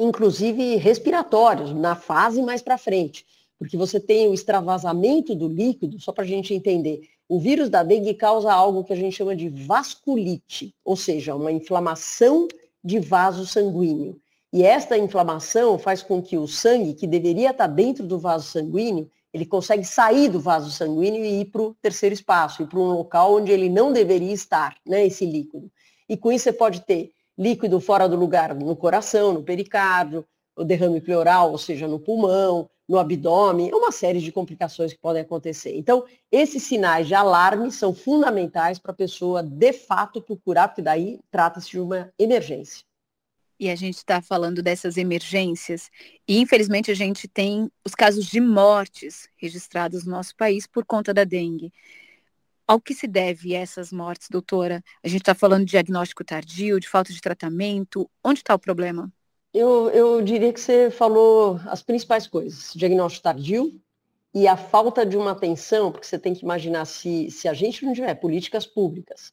inclusive 0.00 0.76
respiratórios, 0.76 1.72
na 1.74 1.94
fase 1.94 2.42
mais 2.42 2.62
para 2.62 2.78
frente, 2.78 3.26
porque 3.58 3.76
você 3.76 4.00
tem 4.00 4.26
o 4.26 4.34
extravasamento 4.34 5.34
do 5.34 5.46
líquido, 5.46 6.00
só 6.00 6.10
para 6.10 6.24
a 6.24 6.26
gente 6.26 6.54
entender. 6.54 7.02
O 7.28 7.38
vírus 7.38 7.68
da 7.68 7.82
dengue 7.82 8.14
causa 8.14 8.52
algo 8.52 8.82
que 8.82 8.92
a 8.92 8.96
gente 8.96 9.14
chama 9.14 9.36
de 9.36 9.48
vasculite, 9.50 10.74
ou 10.82 10.96
seja, 10.96 11.34
uma 11.34 11.52
inflamação 11.52 12.48
de 12.82 12.98
vaso 12.98 13.46
sanguíneo. 13.46 14.18
E 14.52 14.64
esta 14.64 14.98
inflamação 14.98 15.78
faz 15.78 16.02
com 16.02 16.20
que 16.20 16.36
o 16.36 16.48
sangue, 16.48 16.94
que 16.94 17.06
deveria 17.06 17.50
estar 17.50 17.68
dentro 17.68 18.04
do 18.04 18.18
vaso 18.18 18.48
sanguíneo, 18.48 19.08
ele 19.32 19.46
consegue 19.46 19.84
sair 19.84 20.28
do 20.28 20.40
vaso 20.40 20.72
sanguíneo 20.72 21.24
e 21.24 21.42
ir 21.42 21.44
para 21.44 21.62
o 21.62 21.74
terceiro 21.80 22.14
espaço, 22.14 22.62
ir 22.62 22.66
para 22.66 22.80
um 22.80 22.90
local 22.90 23.36
onde 23.36 23.52
ele 23.52 23.68
não 23.68 23.92
deveria 23.92 24.32
estar, 24.32 24.76
né, 24.84 25.06
esse 25.06 25.24
líquido. 25.24 25.70
E 26.08 26.16
com 26.16 26.32
isso 26.32 26.44
você 26.44 26.52
pode 26.52 26.80
ter 26.80 27.12
líquido 27.40 27.80
fora 27.80 28.06
do 28.06 28.16
lugar 28.16 28.54
no 28.54 28.76
coração, 28.76 29.32
no 29.32 29.42
pericárdio, 29.42 30.26
o 30.54 30.62
derrame 30.62 31.00
pleural, 31.00 31.50
ou 31.50 31.56
seja, 31.56 31.88
no 31.88 31.98
pulmão, 31.98 32.68
no 32.86 32.98
abdômen, 32.98 33.70
é 33.70 33.74
uma 33.74 33.90
série 33.90 34.20
de 34.20 34.30
complicações 34.30 34.92
que 34.92 34.98
podem 34.98 35.22
acontecer. 35.22 35.74
Então, 35.74 36.04
esses 36.30 36.62
sinais 36.64 37.06
de 37.06 37.14
alarme 37.14 37.72
são 37.72 37.94
fundamentais 37.94 38.78
para 38.78 38.92
a 38.92 38.94
pessoa, 38.94 39.42
de 39.42 39.72
fato, 39.72 40.20
procurar, 40.20 40.68
porque 40.68 40.82
daí 40.82 41.18
trata-se 41.30 41.70
de 41.70 41.80
uma 41.80 42.12
emergência. 42.18 42.84
E 43.58 43.70
a 43.70 43.76
gente 43.76 43.96
está 43.96 44.20
falando 44.20 44.62
dessas 44.62 44.98
emergências, 44.98 45.90
e 46.28 46.40
infelizmente 46.40 46.90
a 46.90 46.94
gente 46.94 47.26
tem 47.26 47.70
os 47.86 47.94
casos 47.94 48.26
de 48.26 48.40
mortes 48.40 49.28
registrados 49.36 50.04
no 50.04 50.12
nosso 50.12 50.36
país 50.36 50.66
por 50.66 50.84
conta 50.84 51.14
da 51.14 51.24
dengue. 51.24 51.72
Ao 52.70 52.80
que 52.80 52.94
se 52.94 53.08
deve 53.08 53.52
essas 53.52 53.90
mortes, 53.90 54.28
doutora? 54.30 54.80
A 55.02 55.08
gente 55.08 55.22
está 55.22 55.34
falando 55.34 55.64
de 55.64 55.72
diagnóstico 55.72 56.22
tardio, 56.22 56.78
de 56.78 56.88
falta 56.88 57.12
de 57.12 57.20
tratamento. 57.20 58.08
Onde 58.22 58.38
está 58.38 58.54
o 58.54 58.60
problema? 58.60 59.12
Eu, 59.52 59.90
eu 59.90 60.22
diria 60.22 60.52
que 60.52 60.60
você 60.60 60.88
falou 60.88 61.58
as 61.66 61.82
principais 61.82 62.28
coisas. 62.28 62.70
Diagnóstico 62.72 63.24
tardio 63.24 63.74
e 64.32 64.46
a 64.46 64.56
falta 64.56 65.04
de 65.04 65.16
uma 65.16 65.32
atenção, 65.32 65.90
porque 65.90 66.06
você 66.06 66.16
tem 66.16 66.32
que 66.32 66.44
imaginar 66.44 66.84
se, 66.84 67.28
se 67.32 67.48
a 67.48 67.52
gente 67.52 67.84
não 67.84 67.92
tiver 67.92 68.14
políticas 68.14 68.66
públicas 68.66 69.32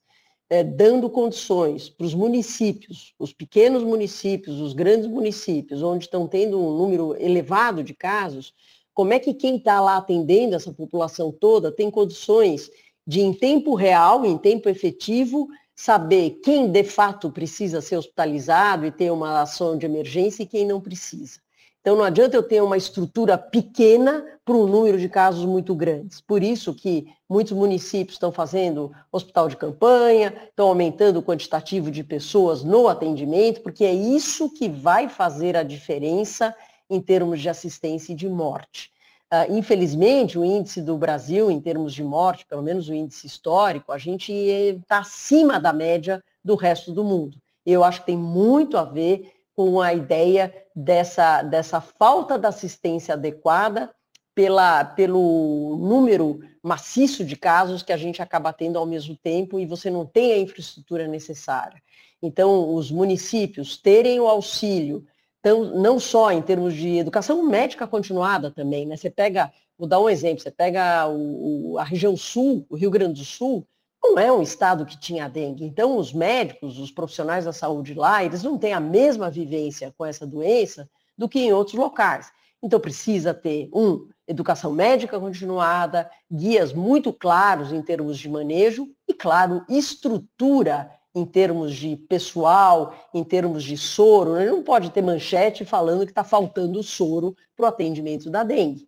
é, 0.50 0.64
dando 0.64 1.08
condições 1.08 1.90
para 1.90 2.08
os 2.08 2.16
municípios, 2.16 3.14
os 3.20 3.34
pequenos 3.34 3.84
municípios, 3.84 4.60
os 4.60 4.74
grandes 4.74 5.06
municípios, 5.06 5.84
onde 5.84 6.06
estão 6.06 6.28
tendo 6.28 6.60
um 6.60 6.76
número 6.76 7.16
elevado 7.22 7.84
de 7.84 7.94
casos, 7.94 8.52
como 8.96 9.14
é 9.14 9.20
que 9.20 9.32
quem 9.32 9.58
está 9.58 9.80
lá 9.80 9.98
atendendo 9.98 10.56
essa 10.56 10.74
população 10.74 11.32
toda 11.32 11.72
tem 11.72 11.92
condições 11.92 12.72
de 13.08 13.22
em 13.22 13.34
tempo 13.34 13.74
real, 13.74 14.26
em 14.26 14.38
tempo 14.38 14.68
efetivo, 14.68 15.48
saber 15.74 16.42
quem 16.44 16.70
de 16.70 16.84
fato 16.84 17.32
precisa 17.32 17.80
ser 17.80 17.96
hospitalizado 17.96 18.86
e 18.86 18.92
ter 18.92 19.12
uma 19.12 19.42
ação 19.42 19.78
de 19.78 19.86
emergência 19.86 20.44
e 20.44 20.48
quem 20.48 20.66
não 20.66 20.82
precisa. 20.82 21.40
Então 21.80 21.96
não 21.96 22.04
adianta 22.04 22.36
eu 22.36 22.44
ter 22.44 22.62
uma 22.62 22.76
estrutura 22.76 23.38
pequena 23.38 24.26
para 24.44 24.56
um 24.56 24.68
número 24.68 25.00
de 25.00 25.08
casos 25.08 25.46
muito 25.46 25.74
grandes. 25.74 26.20
Por 26.20 26.44
isso 26.44 26.74
que 26.74 27.08
muitos 27.30 27.54
municípios 27.54 28.16
estão 28.16 28.30
fazendo 28.30 28.92
hospital 29.10 29.48
de 29.48 29.56
campanha, 29.56 30.34
estão 30.50 30.68
aumentando 30.68 31.20
o 31.20 31.24
quantitativo 31.24 31.90
de 31.90 32.04
pessoas 32.04 32.62
no 32.62 32.90
atendimento, 32.90 33.62
porque 33.62 33.86
é 33.86 33.94
isso 33.94 34.50
que 34.50 34.68
vai 34.68 35.08
fazer 35.08 35.56
a 35.56 35.64
diferença 35.64 36.54
em 36.90 37.00
termos 37.00 37.40
de 37.40 37.48
assistência 37.48 38.12
e 38.12 38.16
de 38.16 38.28
morte. 38.28 38.92
Uh, 39.32 39.52
infelizmente, 39.52 40.40
o 40.40 40.46
índice 40.46 40.82
do 40.82 40.98
Brasil, 40.98 41.52
em 41.52 41.60
termos 41.60 41.94
de 41.94 42.02
morte, 42.02 42.46
pelo 42.46 42.62
menos 42.62 42.88
o 42.88 42.94
índice 42.94 43.28
histórico, 43.28 43.92
a 43.92 43.98
gente 43.98 44.32
está 44.32 45.00
acima 45.00 45.60
da 45.60 45.74
média 45.74 46.24
do 46.44 46.56
resto 46.56 46.94
do 46.94 47.04
mundo. 47.04 47.38
Eu 47.66 47.84
acho 47.84 48.00
que 48.00 48.08
tem 48.08 48.18
muito 48.18 48.78
a 48.78 48.86
ver 48.86 49.34
com 49.54 49.82
a 49.82 49.94
ideia 49.94 50.54
dessa, 50.74 51.42
dessa 51.42 51.82
falta 51.82 52.38
da 52.38 52.50
assistência 52.50 53.16
adequada 53.16 53.94
pela, 54.34 54.86
pelo 54.86 55.78
número 55.78 56.40
maciço 56.64 57.26
de 57.26 57.36
casos 57.36 57.82
que 57.82 57.92
a 57.92 57.98
gente 57.98 58.22
acaba 58.22 58.54
tendo 58.54 58.78
ao 58.78 58.86
mesmo 58.86 59.16
tempo 59.18 59.60
e 59.60 59.66
você 59.66 59.90
não 59.90 60.06
tem 60.06 60.32
a 60.32 60.38
infraestrutura 60.38 61.08
necessária. 61.08 61.82
Então, 62.22 62.74
os 62.74 62.92
municípios 62.92 63.78
terem 63.78 64.20
o 64.20 64.28
auxílio 64.28 65.06
então, 65.40 65.64
não 65.76 66.00
só 66.00 66.32
em 66.32 66.42
termos 66.42 66.74
de 66.74 66.98
educação 66.98 67.44
médica 67.44 67.88
continuada 67.88 68.52
também, 68.52 68.86
né? 68.86 68.98
Você 68.98 69.10
pega, 69.10 69.52
vou 69.78 69.88
dar 69.88 70.00
um 70.00 70.10
exemplo, 70.10 70.42
você 70.42 70.52
pega 70.52 71.08
o, 71.08 71.78
a 71.78 71.84
região 71.84 72.18
sul, 72.18 72.66
o 72.70 72.76
Rio 72.76 72.92
Grande 72.92 73.20
do 73.22 73.26
Sul, 73.26 73.66
não 74.04 74.20
é 74.20 74.32
um 74.32 74.42
estado 74.42 74.86
que 74.86 75.00
tinha 75.00 75.28
dengue. 75.28 75.66
Então, 75.66 75.98
os 75.98 76.14
médicos, 76.14 76.80
os 76.80 76.92
profissionais 76.92 77.46
da 77.46 77.54
saúde 77.54 77.94
lá, 77.94 78.24
eles 78.24 78.44
não 78.44 78.58
têm 78.58 78.74
a 78.74 78.80
mesma 78.80 79.30
vivência 79.30 79.94
com 79.98 80.06
essa 80.06 80.26
doença 80.26 80.90
do 81.18 81.28
que 81.30 81.40
em 81.40 81.54
outros 81.54 81.76
locais. 81.76 82.32
Então, 82.62 82.80
precisa 82.80 83.34
ter, 83.34 83.70
um, 83.74 84.08
educação 84.28 84.72
médica 84.72 85.20
continuada, 85.20 86.10
guias 86.32 86.74
muito 86.74 87.14
claros 87.14 87.72
em 87.72 87.82
termos 87.82 88.18
de 88.18 88.30
manejo 88.30 88.90
e, 89.08 89.14
claro, 89.14 89.64
estrutura 89.70 90.92
em 91.18 91.26
termos 91.26 91.76
de 91.76 91.96
pessoal, 91.96 93.10
em 93.12 93.24
termos 93.24 93.64
de 93.64 93.76
soro, 93.76 94.36
né? 94.36 94.46
não 94.46 94.62
pode 94.62 94.92
ter 94.92 95.02
manchete 95.02 95.66
falando 95.66 96.06
que 96.06 96.12
está 96.12 96.24
faltando 96.24 96.84
soro 96.84 97.36
para 97.56 97.66
o 97.66 97.68
atendimento 97.68 98.30
da 98.30 98.44
dengue. 98.44 98.88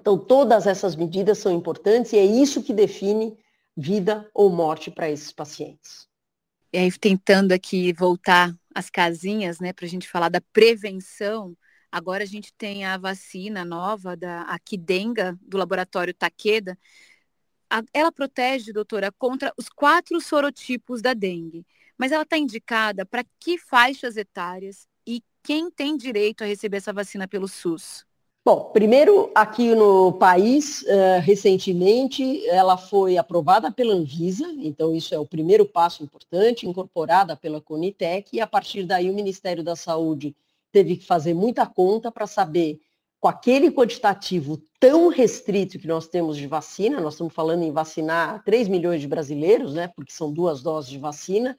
Então, 0.00 0.16
todas 0.16 0.66
essas 0.66 0.94
medidas 0.94 1.38
são 1.38 1.52
importantes 1.52 2.12
e 2.12 2.18
é 2.18 2.24
isso 2.24 2.62
que 2.62 2.72
define 2.72 3.36
vida 3.76 4.30
ou 4.32 4.48
morte 4.48 4.90
para 4.90 5.10
esses 5.10 5.32
pacientes. 5.32 6.08
E 6.72 6.78
aí, 6.78 6.92
tentando 6.92 7.50
aqui 7.50 7.92
voltar 7.92 8.54
às 8.72 8.88
casinhas, 8.88 9.58
né, 9.58 9.72
para 9.72 9.86
a 9.86 9.88
gente 9.88 10.08
falar 10.08 10.28
da 10.28 10.40
prevenção, 10.52 11.56
agora 11.90 12.22
a 12.22 12.26
gente 12.26 12.54
tem 12.56 12.84
a 12.84 12.96
vacina 12.96 13.64
nova 13.64 14.16
da 14.16 14.42
Aquidenga, 14.42 15.36
do 15.42 15.58
laboratório 15.58 16.14
Takeda, 16.14 16.78
ela 17.92 18.10
protege, 18.10 18.72
doutora, 18.72 19.12
contra 19.12 19.52
os 19.56 19.68
quatro 19.68 20.20
sorotipos 20.20 21.00
da 21.00 21.14
dengue, 21.14 21.64
mas 21.96 22.12
ela 22.12 22.22
está 22.22 22.36
indicada 22.36 23.06
para 23.06 23.24
que 23.38 23.56
faixas 23.58 24.16
etárias 24.16 24.88
e 25.06 25.22
quem 25.42 25.70
tem 25.70 25.96
direito 25.96 26.42
a 26.42 26.46
receber 26.46 26.78
essa 26.78 26.92
vacina 26.92 27.28
pelo 27.28 27.46
SUS? 27.46 28.04
Bom, 28.42 28.70
primeiro, 28.72 29.30
aqui 29.34 29.74
no 29.74 30.14
país, 30.14 30.82
uh, 30.82 31.20
recentemente, 31.22 32.48
ela 32.48 32.78
foi 32.78 33.18
aprovada 33.18 33.70
pela 33.70 33.94
Anvisa, 33.94 34.50
então 34.58 34.94
isso 34.94 35.14
é 35.14 35.18
o 35.18 35.26
primeiro 35.26 35.66
passo 35.66 36.02
importante, 36.02 36.66
incorporada 36.66 37.36
pela 37.36 37.60
Conitec, 37.60 38.30
e 38.32 38.40
a 38.40 38.46
partir 38.46 38.84
daí 38.84 39.10
o 39.10 39.14
Ministério 39.14 39.62
da 39.62 39.76
Saúde 39.76 40.34
teve 40.72 40.96
que 40.96 41.04
fazer 41.04 41.34
muita 41.34 41.66
conta 41.66 42.10
para 42.10 42.26
saber, 42.26 42.80
com 43.20 43.28
aquele 43.28 43.70
quantitativo 43.70 44.60
tão 44.80 45.08
restrito 45.08 45.78
que 45.78 45.86
nós 45.86 46.08
temos 46.08 46.38
de 46.38 46.46
vacina, 46.46 47.00
nós 47.00 47.14
estamos 47.14 47.34
falando 47.34 47.62
em 47.62 47.70
vacinar 47.70 48.42
3 48.44 48.66
milhões 48.66 49.02
de 49.02 49.06
brasileiros, 49.06 49.74
né, 49.74 49.88
porque 49.94 50.10
são 50.10 50.32
duas 50.32 50.62
doses 50.62 50.90
de 50.90 50.98
vacina, 50.98 51.56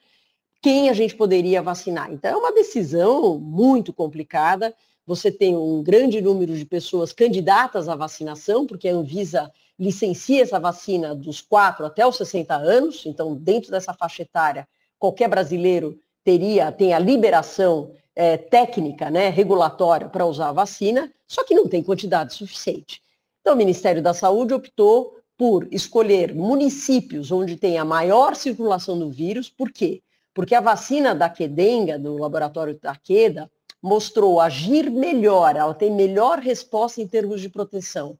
quem 0.59 0.89
a 0.89 0.93
gente 0.93 1.15
poderia 1.15 1.61
vacinar. 1.61 2.11
Então, 2.11 2.31
é 2.31 2.35
uma 2.35 2.51
decisão 2.51 3.37
muito 3.37 3.93
complicada, 3.93 4.73
você 5.05 5.31
tem 5.31 5.55
um 5.55 5.83
grande 5.83 6.19
número 6.19 6.55
de 6.55 6.65
pessoas 6.65 7.13
candidatas 7.13 7.87
à 7.87 7.95
vacinação, 7.95 8.65
porque 8.65 8.89
a 8.89 8.93
Anvisa 8.93 9.51
licencia 9.77 10.41
essa 10.41 10.59
vacina 10.59 11.13
dos 11.13 11.41
4 11.41 11.85
até 11.85 12.05
os 12.05 12.15
60 12.17 12.55
anos, 12.55 13.05
então 13.05 13.35
dentro 13.35 13.71
dessa 13.71 13.93
faixa 13.93 14.23
etária, 14.23 14.67
qualquer 14.97 15.27
brasileiro 15.27 15.99
teria, 16.23 16.71
tem 16.71 16.93
a 16.93 16.99
liberação 16.99 17.91
é, 18.15 18.37
técnica, 18.37 19.09
né, 19.09 19.29
regulatória 19.29 20.07
para 20.07 20.25
usar 20.25 20.49
a 20.49 20.53
vacina, 20.53 21.11
só 21.31 21.45
que 21.45 21.55
não 21.55 21.65
tem 21.65 21.81
quantidade 21.81 22.33
suficiente. 22.33 23.01
Então 23.39 23.53
o 23.53 23.57
Ministério 23.57 24.03
da 24.03 24.13
Saúde 24.13 24.53
optou 24.53 25.17
por 25.37 25.65
escolher 25.71 26.35
municípios 26.35 27.31
onde 27.31 27.55
tem 27.55 27.77
a 27.77 27.85
maior 27.85 28.35
circulação 28.35 28.99
do 28.99 29.09
vírus, 29.09 29.49
por 29.49 29.71
quê? 29.71 30.01
Porque 30.33 30.53
a 30.53 30.59
vacina 30.59 31.15
da 31.15 31.29
Quedenga, 31.29 31.97
do 31.97 32.17
laboratório 32.17 32.77
da 32.81 32.97
Queda, 32.97 33.49
mostrou 33.81 34.41
agir 34.41 34.91
melhor, 34.91 35.55
ela 35.55 35.73
tem 35.73 35.89
melhor 35.89 36.39
resposta 36.39 37.01
em 37.01 37.07
termos 37.07 37.39
de 37.39 37.47
proteção. 37.47 38.17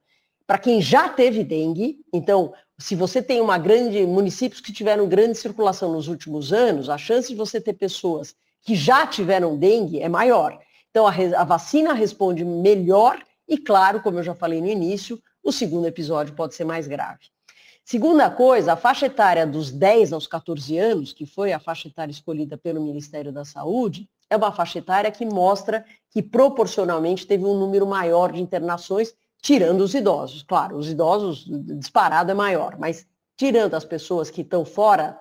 Para 0.47 0.57
quem 0.57 0.81
já 0.81 1.09
teve 1.09 1.43
dengue, 1.43 1.99
então, 2.13 2.53
se 2.79 2.95
você 2.95 3.21
tem 3.21 3.41
uma 3.41 3.57
grande 3.57 4.05
municípios 4.05 4.61
que 4.61 4.71
tiveram 4.71 5.05
grande 5.09 5.37
circulação 5.37 5.91
nos 5.91 6.07
últimos 6.07 6.53
anos, 6.53 6.87
a 6.87 6.97
chance 6.97 7.27
de 7.27 7.35
você 7.35 7.59
ter 7.59 7.73
pessoas 7.73 8.33
que 8.61 8.73
já 8.73 9.05
tiveram 9.05 9.57
dengue 9.57 9.99
é 9.99 10.07
maior. 10.07 10.57
Então, 10.91 11.07
a, 11.07 11.11
a 11.11 11.43
vacina 11.43 11.93
responde 11.93 12.45
melhor 12.45 13.23
e, 13.47 13.57
claro, 13.57 14.01
como 14.01 14.19
eu 14.19 14.23
já 14.23 14.35
falei 14.35 14.61
no 14.61 14.67
início, 14.67 15.21
o 15.43 15.51
segundo 15.51 15.87
episódio 15.87 16.35
pode 16.35 16.53
ser 16.53 16.65
mais 16.65 16.87
grave. 16.87 17.25
Segunda 17.83 18.29
coisa, 18.29 18.73
a 18.73 18.77
faixa 18.77 19.07
etária 19.07 19.45
dos 19.45 19.71
10 19.71 20.13
aos 20.13 20.27
14 20.27 20.77
anos, 20.77 21.11
que 21.11 21.25
foi 21.25 21.51
a 21.51 21.59
faixa 21.59 21.87
etária 21.87 22.11
escolhida 22.11 22.57
pelo 22.57 22.81
Ministério 22.81 23.31
da 23.31 23.43
Saúde, 23.43 24.07
é 24.29 24.37
uma 24.37 24.51
faixa 24.51 24.79
etária 24.79 25.11
que 25.11 25.25
mostra 25.25 25.83
que 26.09 26.21
proporcionalmente 26.21 27.25
teve 27.25 27.43
um 27.43 27.57
número 27.57 27.85
maior 27.87 28.31
de 28.31 28.41
internações, 28.41 29.13
tirando 29.41 29.81
os 29.81 29.93
idosos. 29.93 30.43
Claro, 30.43 30.77
os 30.77 30.89
idosos 30.89 31.45
disparado 31.77 32.31
é 32.31 32.33
maior, 32.33 32.77
mas 32.77 33.05
tirando 33.35 33.73
as 33.73 33.83
pessoas 33.83 34.29
que 34.29 34.41
estão 34.41 34.63
fora 34.63 35.19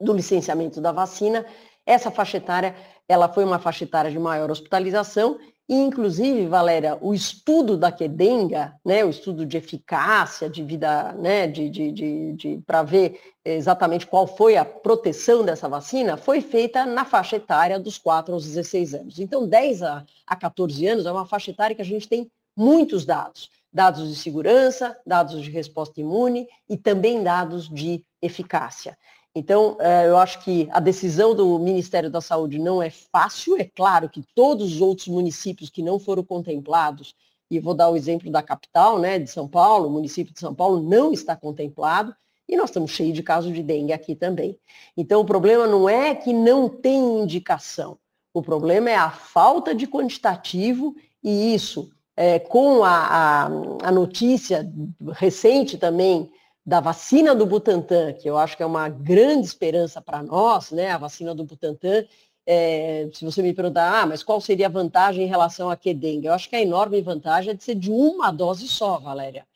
do 0.00 0.12
licenciamento 0.12 0.80
da 0.80 0.90
vacina, 0.90 1.46
essa 1.86 2.10
faixa 2.10 2.38
etária, 2.38 2.74
ela 3.08 3.28
foi 3.28 3.44
uma 3.44 3.58
faixa 3.58 3.84
etária 3.84 4.10
de 4.10 4.18
maior 4.18 4.50
hospitalização 4.50 5.38
e, 5.66 5.74
inclusive, 5.74 6.46
Valéria, 6.46 6.98
o 7.00 7.14
estudo 7.14 7.76
da 7.76 7.90
quedenga, 7.90 8.78
né, 8.84 9.02
o 9.02 9.08
estudo 9.08 9.46
de 9.46 9.56
eficácia, 9.56 10.48
de 10.48 10.62
vida, 10.62 11.12
né, 11.14 11.46
de, 11.46 11.70
de, 11.70 11.90
de, 11.90 12.32
de 12.34 12.62
para 12.66 12.82
ver 12.82 13.18
exatamente 13.42 14.06
qual 14.06 14.26
foi 14.26 14.58
a 14.58 14.64
proteção 14.64 15.42
dessa 15.42 15.66
vacina, 15.66 16.18
foi 16.18 16.42
feita 16.42 16.84
na 16.84 17.04
faixa 17.06 17.36
etária 17.36 17.80
dos 17.80 17.96
4 17.96 18.34
aos 18.34 18.44
16 18.44 18.94
anos. 18.94 19.18
Então, 19.18 19.48
10 19.48 19.82
a, 19.82 20.04
a 20.26 20.36
14 20.36 20.86
anos 20.86 21.06
é 21.06 21.12
uma 21.12 21.26
faixa 21.26 21.50
etária 21.50 21.74
que 21.74 21.82
a 21.82 21.86
gente 21.86 22.08
tem 22.08 22.30
muitos 22.54 23.06
dados. 23.06 23.50
Dados 23.72 24.08
de 24.08 24.16
segurança, 24.16 24.96
dados 25.04 25.42
de 25.42 25.50
resposta 25.50 26.00
imune 26.00 26.46
e 26.68 26.76
também 26.76 27.22
dados 27.22 27.68
de 27.68 28.04
eficácia. 28.22 28.96
Então, 29.34 29.76
é, 29.80 30.06
eu 30.06 30.16
acho 30.16 30.38
que 30.44 30.68
a 30.70 30.78
decisão 30.78 31.34
do 31.34 31.58
Ministério 31.58 32.08
da 32.08 32.20
Saúde 32.20 32.58
não 32.58 32.80
é 32.80 32.88
fácil. 32.88 33.56
É 33.58 33.64
claro 33.64 34.08
que 34.08 34.22
todos 34.34 34.74
os 34.74 34.80
outros 34.80 35.08
municípios 35.08 35.68
que 35.68 35.82
não 35.82 35.98
foram 35.98 36.22
contemplados, 36.22 37.14
e 37.50 37.58
vou 37.58 37.74
dar 37.74 37.90
o 37.90 37.96
exemplo 37.96 38.30
da 38.30 38.42
capital, 38.42 38.98
né, 38.98 39.18
de 39.18 39.28
São 39.28 39.48
Paulo, 39.48 39.88
o 39.88 39.90
município 39.90 40.32
de 40.32 40.38
São 40.38 40.54
Paulo 40.54 40.80
não 40.80 41.12
está 41.12 41.34
contemplado, 41.34 42.14
e 42.48 42.56
nós 42.56 42.70
estamos 42.70 42.92
cheios 42.92 43.14
de 43.14 43.22
casos 43.22 43.52
de 43.52 43.62
dengue 43.62 43.92
aqui 43.92 44.14
também. 44.14 44.56
Então, 44.96 45.20
o 45.20 45.24
problema 45.24 45.66
não 45.66 45.88
é 45.88 46.14
que 46.14 46.32
não 46.32 46.68
tem 46.68 47.20
indicação, 47.20 47.98
o 48.32 48.40
problema 48.42 48.90
é 48.90 48.96
a 48.96 49.10
falta 49.10 49.74
de 49.74 49.86
quantitativo, 49.86 50.94
e 51.22 51.54
isso, 51.54 51.90
é, 52.16 52.38
com 52.38 52.84
a, 52.84 52.90
a, 52.90 53.44
a 53.88 53.90
notícia 53.90 54.70
recente 55.12 55.76
também 55.76 56.30
da 56.64 56.80
vacina 56.80 57.34
do 57.34 57.44
Butantan, 57.44 58.14
que 58.14 58.28
eu 58.28 58.38
acho 58.38 58.56
que 58.56 58.62
é 58.62 58.66
uma 58.66 58.88
grande 58.88 59.46
esperança 59.46 60.00
para 60.00 60.22
nós, 60.22 60.70
né? 60.70 60.90
A 60.90 60.98
vacina 60.98 61.34
do 61.34 61.44
Butantan, 61.44 62.04
é, 62.46 63.08
se 63.12 63.24
você 63.24 63.42
me 63.42 63.52
perguntar, 63.52 64.02
ah, 64.02 64.06
mas 64.06 64.22
qual 64.22 64.40
seria 64.40 64.66
a 64.66 64.70
vantagem 64.70 65.24
em 65.24 65.28
relação 65.28 65.68
a 65.68 65.76
Kedenga? 65.76 66.28
Eu 66.28 66.32
acho 66.32 66.48
que 66.48 66.56
a 66.56 66.62
enorme 66.62 67.00
vantagem 67.02 67.50
é 67.50 67.54
de 67.54 67.62
ser 67.62 67.74
de 67.74 67.90
uma 67.90 68.30
dose 68.30 68.66
só, 68.66 68.98
Valéria. 68.98 69.46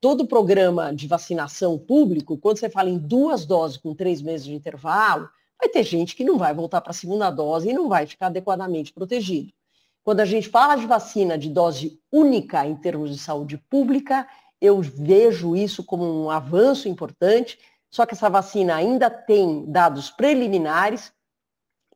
Todo 0.00 0.26
programa 0.26 0.94
de 0.94 1.06
vacinação 1.06 1.78
público, 1.78 2.38
quando 2.38 2.58
você 2.58 2.70
fala 2.70 2.88
em 2.90 2.98
duas 2.98 3.44
doses 3.44 3.76
com 3.76 3.94
três 3.94 4.22
meses 4.22 4.46
de 4.46 4.54
intervalo, 4.54 5.28
vai 5.58 5.68
ter 5.68 5.82
gente 5.82 6.16
que 6.16 6.24
não 6.24 6.38
vai 6.38 6.54
voltar 6.54 6.80
para 6.80 6.90
a 6.90 6.94
segunda 6.94 7.30
dose 7.30 7.68
e 7.68 7.72
não 7.72 7.88
vai 7.88 8.06
ficar 8.06 8.26
adequadamente 8.26 8.92
protegido. 8.92 9.52
Quando 10.02 10.20
a 10.20 10.26
gente 10.26 10.50
fala 10.50 10.76
de 10.76 10.86
vacina 10.86 11.38
de 11.38 11.48
dose 11.48 11.98
única 12.12 12.66
em 12.66 12.76
termos 12.76 13.10
de 13.10 13.18
saúde 13.18 13.56
pública, 13.70 14.28
eu 14.64 14.80
vejo 14.80 15.54
isso 15.54 15.84
como 15.84 16.04
um 16.04 16.30
avanço 16.30 16.88
importante, 16.88 17.58
só 17.90 18.06
que 18.06 18.14
essa 18.14 18.30
vacina 18.30 18.74
ainda 18.74 19.10
tem 19.10 19.64
dados 19.66 20.10
preliminares 20.10 21.12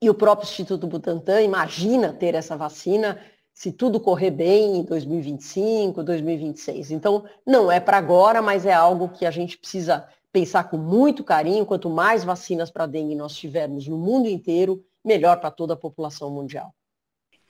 e 0.01 0.11
o 0.11 0.15
próprio 0.15 0.47
Instituto 0.47 0.87
Butantan 0.87 1.43
imagina 1.43 2.13
ter 2.13 2.35
essa 2.35 2.57
vacina 2.57 3.19
se 3.53 3.73
tudo 3.73 3.99
correr 3.99 4.31
bem 4.31 4.77
em 4.77 4.83
2025, 4.85 6.05
2026. 6.05 6.93
Então, 6.93 7.25
não 7.45 7.73
é 7.73 7.81
para 7.81 7.97
agora, 7.97 8.41
mas 8.41 8.65
é 8.65 8.73
algo 8.73 9.09
que 9.09 9.27
a 9.27 9.31
gente 9.33 9.59
precisa 9.59 10.07
pensar 10.31 10.71
com 10.71 10.77
muito 10.77 11.25
carinho. 11.25 11.67
Quanto 11.67 11.91
mais 11.91 12.23
vacinas 12.23 12.71
para 12.71 12.87
dengue 12.87 13.17
nós 13.17 13.35
tivermos 13.35 13.89
no 13.89 13.99
mundo 13.99 14.29
inteiro, 14.29 14.85
melhor 15.05 15.41
para 15.41 15.51
toda 15.51 15.75
a 15.75 15.77
população 15.77 16.31
mundial. 16.31 16.73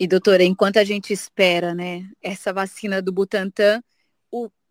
E 0.00 0.06
doutora, 0.06 0.44
enquanto 0.44 0.78
a 0.78 0.84
gente 0.84 1.12
espera, 1.12 1.74
né, 1.74 2.08
essa 2.22 2.52
vacina 2.52 3.02
do 3.02 3.12
Butantan, 3.12 3.82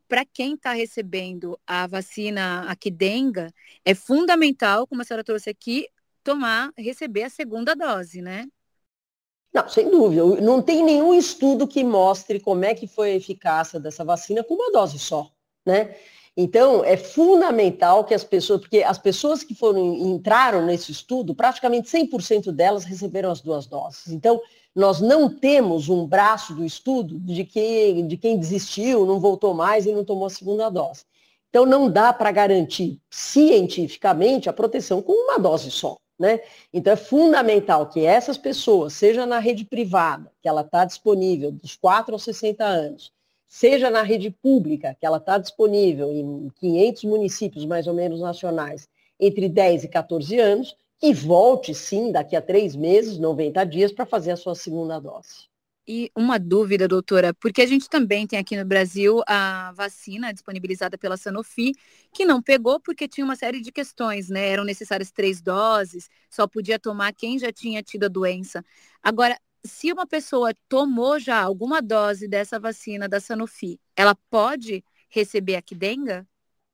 para 0.08 0.26
quem 0.26 0.54
está 0.54 0.74
recebendo 0.74 1.60
a 1.66 1.88
vacina 1.88 2.70
aqui 2.70 2.90
denga, 2.90 3.52
é 3.84 3.94
fundamental, 3.94 4.88
como 4.88 5.02
a 5.02 5.06
senhora 5.06 5.24
trouxe 5.24 5.50
aqui, 5.50 5.88
tomar, 6.24 6.72
receber 6.78 7.24
a 7.24 7.30
segunda 7.30 7.76
dose, 7.76 8.22
né? 8.22 8.46
Não, 9.54 9.68
sem 9.68 9.90
dúvida. 9.90 10.24
Não 10.42 10.62
tem 10.62 10.84
nenhum 10.84 11.14
estudo 11.14 11.68
que 11.68 11.84
mostre 11.84 12.40
como 12.40 12.64
é 12.66 12.76
que 12.76 12.88
foi 12.88 13.12
a 13.12 13.16
eficácia 13.16 13.80
dessa 13.80 14.04
vacina 14.04 14.44
com 14.44 14.54
uma 14.54 14.72
dose 14.72 15.00
só, 15.00 15.32
né? 15.66 15.96
Então, 16.40 16.86
é 16.86 16.96
fundamental 16.96 18.04
que 18.04 18.14
as 18.14 18.24
pessoas, 18.24 18.62
porque 18.62 18.84
as 18.84 19.00
pessoas 19.00 19.44
que 19.44 19.56
foram 19.56 19.96
entraram 19.96 20.64
nesse 20.64 20.92
estudo, 20.92 21.34
praticamente 21.34 21.90
100% 21.90 22.52
delas 22.52 22.84
receberam 22.84 23.32
as 23.32 23.42
duas 23.42 23.66
doses. 23.66 24.10
Então, 24.10 24.40
nós 24.76 25.02
não 25.02 25.28
temos 25.28 25.90
um 25.90 26.06
braço 26.06 26.54
do 26.54 26.64
estudo 26.64 27.20
de, 27.20 27.44
de 27.44 28.18
quem 28.18 28.38
desistiu, 28.38 29.04
não 29.04 29.20
voltou 29.20 29.56
mais 29.56 29.88
e 29.88 29.92
não 29.92 30.06
tomou 30.06 30.28
a 30.28 30.30
segunda 30.30 30.70
dose. 30.70 31.06
Então, 31.50 31.66
não 31.66 31.90
dá 31.90 32.14
para 32.14 32.32
garantir 32.32 33.02
cientificamente 33.10 34.48
a 34.48 34.54
proteção 34.54 35.02
com 35.02 35.14
uma 35.14 35.40
dose 35.40 35.72
só. 35.72 35.98
Né? 36.20 36.40
Então, 36.72 36.94
é 36.94 36.96
fundamental 36.96 37.90
que 37.90 38.06
essas 38.06 38.38
pessoas, 38.38 38.94
seja 38.94 39.26
na 39.26 39.40
rede 39.40 39.66
privada, 39.66 40.32
que 40.40 40.48
ela 40.48 40.62
está 40.62 40.86
disponível 40.86 41.52
dos 41.52 41.76
4 41.76 42.14
aos 42.14 42.24
60 42.24 42.64
anos, 42.64 43.12
seja 43.48 43.90
na 43.90 44.04
rede 44.04 44.30
pública, 44.30 44.96
que 45.00 45.06
ela 45.06 45.18
está 45.18 45.38
disponível 45.38 46.12
em 46.12 46.50
500 46.60 47.04
municípios 47.06 47.66
mais 47.66 47.88
ou 47.88 47.94
menos 47.94 48.20
nacionais, 48.20 48.88
entre 49.20 49.50
10 49.50 49.86
e 49.86 49.88
14 49.88 50.40
anos, 50.40 50.76
que 51.00 51.14
volte 51.14 51.74
sim 51.74 52.12
daqui 52.12 52.36
a 52.36 52.42
três 52.42 52.76
meses, 52.76 53.18
90 53.18 53.64
dias, 53.66 53.92
para 53.92 54.06
fazer 54.06 54.32
a 54.32 54.38
sua 54.38 54.56
segunda 54.56 55.00
dose. 55.00 55.48
E 55.90 56.12
uma 56.14 56.38
dúvida, 56.38 56.86
doutora, 56.86 57.34
porque 57.34 57.62
a 57.62 57.66
gente 57.66 57.88
também 57.90 58.28
tem 58.28 58.38
aqui 58.38 58.58
no 58.58 58.66
Brasil 58.66 59.22
a 59.26 59.72
vacina 59.74 60.34
disponibilizada 60.34 60.98
pela 60.98 61.16
Sanofi, 61.16 61.72
que 62.14 62.26
não 62.26 62.42
pegou 62.42 62.78
porque 62.78 63.08
tinha 63.08 63.24
uma 63.24 63.38
série 63.38 63.62
de 63.62 63.72
questões, 63.72 64.28
né? 64.28 64.50
Eram 64.50 64.66
necessárias 64.66 65.12
três 65.12 65.42
doses, 65.42 66.10
só 66.30 66.46
podia 66.46 66.78
tomar 66.78 67.14
quem 67.14 67.40
já 67.40 67.54
tinha 67.54 67.82
tido 67.82 68.04
a 68.04 68.10
doença. 68.10 68.66
Agora, 69.02 69.40
se 69.68 69.92
uma 69.92 70.08
pessoa 70.08 70.54
tomou 70.68 71.20
já 71.20 71.42
alguma 71.42 71.82
dose 71.82 72.28
dessa 72.28 72.60
vacina 72.60 73.08
da 73.08 73.20
Sanofi, 73.20 73.80
ela 73.96 74.16
pode 74.30 74.84
receber 75.10 75.56
a 75.56 75.62
Kidenga? 75.62 76.26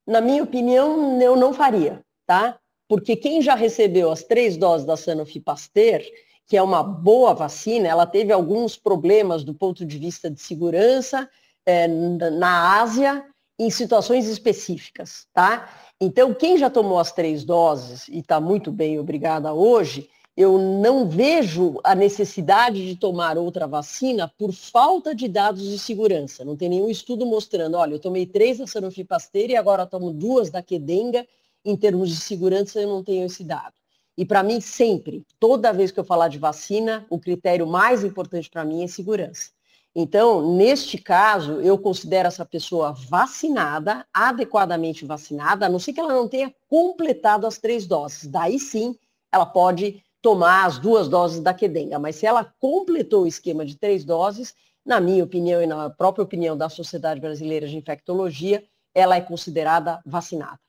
Na 0.05 0.21
minha 0.21 0.43
opinião, 0.43 1.21
eu 1.21 1.35
não 1.35 1.53
faria, 1.53 2.03
tá? 2.25 2.59
porque 2.93 3.15
quem 3.15 3.41
já 3.41 3.55
recebeu 3.55 4.11
as 4.11 4.23
três 4.23 4.55
doses 4.55 4.85
da 4.85 4.95
Sanofi 4.95 5.39
Pasteur, 5.39 6.01
que 6.45 6.55
é 6.55 6.61
uma 6.61 6.83
boa 6.83 7.33
vacina, 7.33 7.87
ela 7.87 8.05
teve 8.05 8.31
alguns 8.31 8.77
problemas 8.77 9.43
do 9.43 9.51
ponto 9.51 9.83
de 9.83 9.97
vista 9.97 10.29
de 10.29 10.39
segurança, 10.39 11.27
é, 11.65 11.87
na 11.87 12.81
Ásia 12.81 13.25
em 13.57 13.71
situações 13.71 14.27
específicas, 14.27 15.25
tá? 15.33 15.69
Então, 15.99 16.35
quem 16.35 16.55
já 16.55 16.69
tomou 16.69 16.99
as 16.99 17.11
três 17.11 17.43
doses 17.43 18.07
e 18.09 18.19
está 18.19 18.39
muito 18.39 18.71
bem, 18.71 18.99
obrigada 18.99 19.53
hoje, 19.53 20.07
eu 20.35 20.57
não 20.57 21.07
vejo 21.07 21.79
a 21.83 21.93
necessidade 21.93 22.85
de 22.85 22.95
tomar 22.95 23.37
outra 23.37 23.67
vacina 23.67 24.31
por 24.37 24.51
falta 24.51 25.13
de 25.13 25.27
dados 25.27 25.61
de 25.61 25.77
segurança. 25.77 26.43
Não 26.43 26.57
tem 26.57 26.69
nenhum 26.69 26.89
estudo 26.89 27.25
mostrando, 27.25 27.77
olha, 27.77 27.93
eu 27.93 27.99
tomei 27.99 28.25
três 28.25 28.57
da 28.57 28.65
Sanofi 28.65 29.03
Pasteur 29.03 29.49
e 29.51 29.55
agora 29.55 29.85
tomo 29.85 30.11
duas 30.11 30.49
da 30.49 30.63
Kedenga, 30.63 31.25
em 31.63 31.77
termos 31.77 32.09
de 32.09 32.15
segurança 32.15 32.81
eu 32.81 32.89
não 32.89 33.03
tenho 33.03 33.25
esse 33.25 33.43
dado. 33.43 33.73
E 34.17 34.25
para 34.25 34.43
mim, 34.43 34.59
sempre, 34.59 35.23
toda 35.39 35.73
vez 35.73 35.91
que 35.91 35.99
eu 35.99 36.03
falar 36.03 36.27
de 36.27 36.37
vacina, 36.37 37.05
o 37.09 37.19
critério 37.19 37.65
mais 37.65 38.03
importante 38.03 38.49
para 38.49 38.65
mim 38.65 38.83
é 38.83 38.87
segurança. 38.87 39.51
Então, 39.95 40.55
neste 40.55 40.97
caso, 40.97 41.61
eu 41.61 41.77
considero 41.77 42.27
essa 42.27 42.43
pessoa 42.43 42.93
vacinada, 43.07 44.05
adequadamente 44.11 45.05
vacinada, 45.05 45.67
a 45.67 45.69
não 45.69 45.77
ser 45.77 45.93
que 45.93 45.99
ela 45.99 46.13
não 46.13 46.27
tenha 46.27 46.53
completado 46.67 47.45
as 47.45 47.59
três 47.59 47.85
doses. 47.85 48.27
Daí 48.27 48.59
sim, 48.59 48.95
ela 49.31 49.45
pode 49.45 50.03
tomar 50.23 50.65
as 50.65 50.79
duas 50.79 51.09
doses 51.09 51.41
da 51.41 51.53
Quedenga. 51.53 51.99
Mas 51.99 52.15
se 52.15 52.25
ela 52.25 52.45
completou 52.57 53.23
o 53.23 53.27
esquema 53.27 53.65
de 53.65 53.75
três 53.75 54.05
doses, 54.05 54.55
na 54.85 55.01
minha 55.01 55.21
opinião 55.21 55.61
e 55.61 55.67
na 55.67 55.89
própria 55.89 56.23
opinião 56.23 56.57
da 56.57 56.69
Sociedade 56.69 57.19
Brasileira 57.19 57.67
de 57.67 57.75
Infectologia, 57.75 58.63
ela 58.95 59.17
é 59.17 59.21
considerada 59.21 60.01
vacinada. 60.05 60.59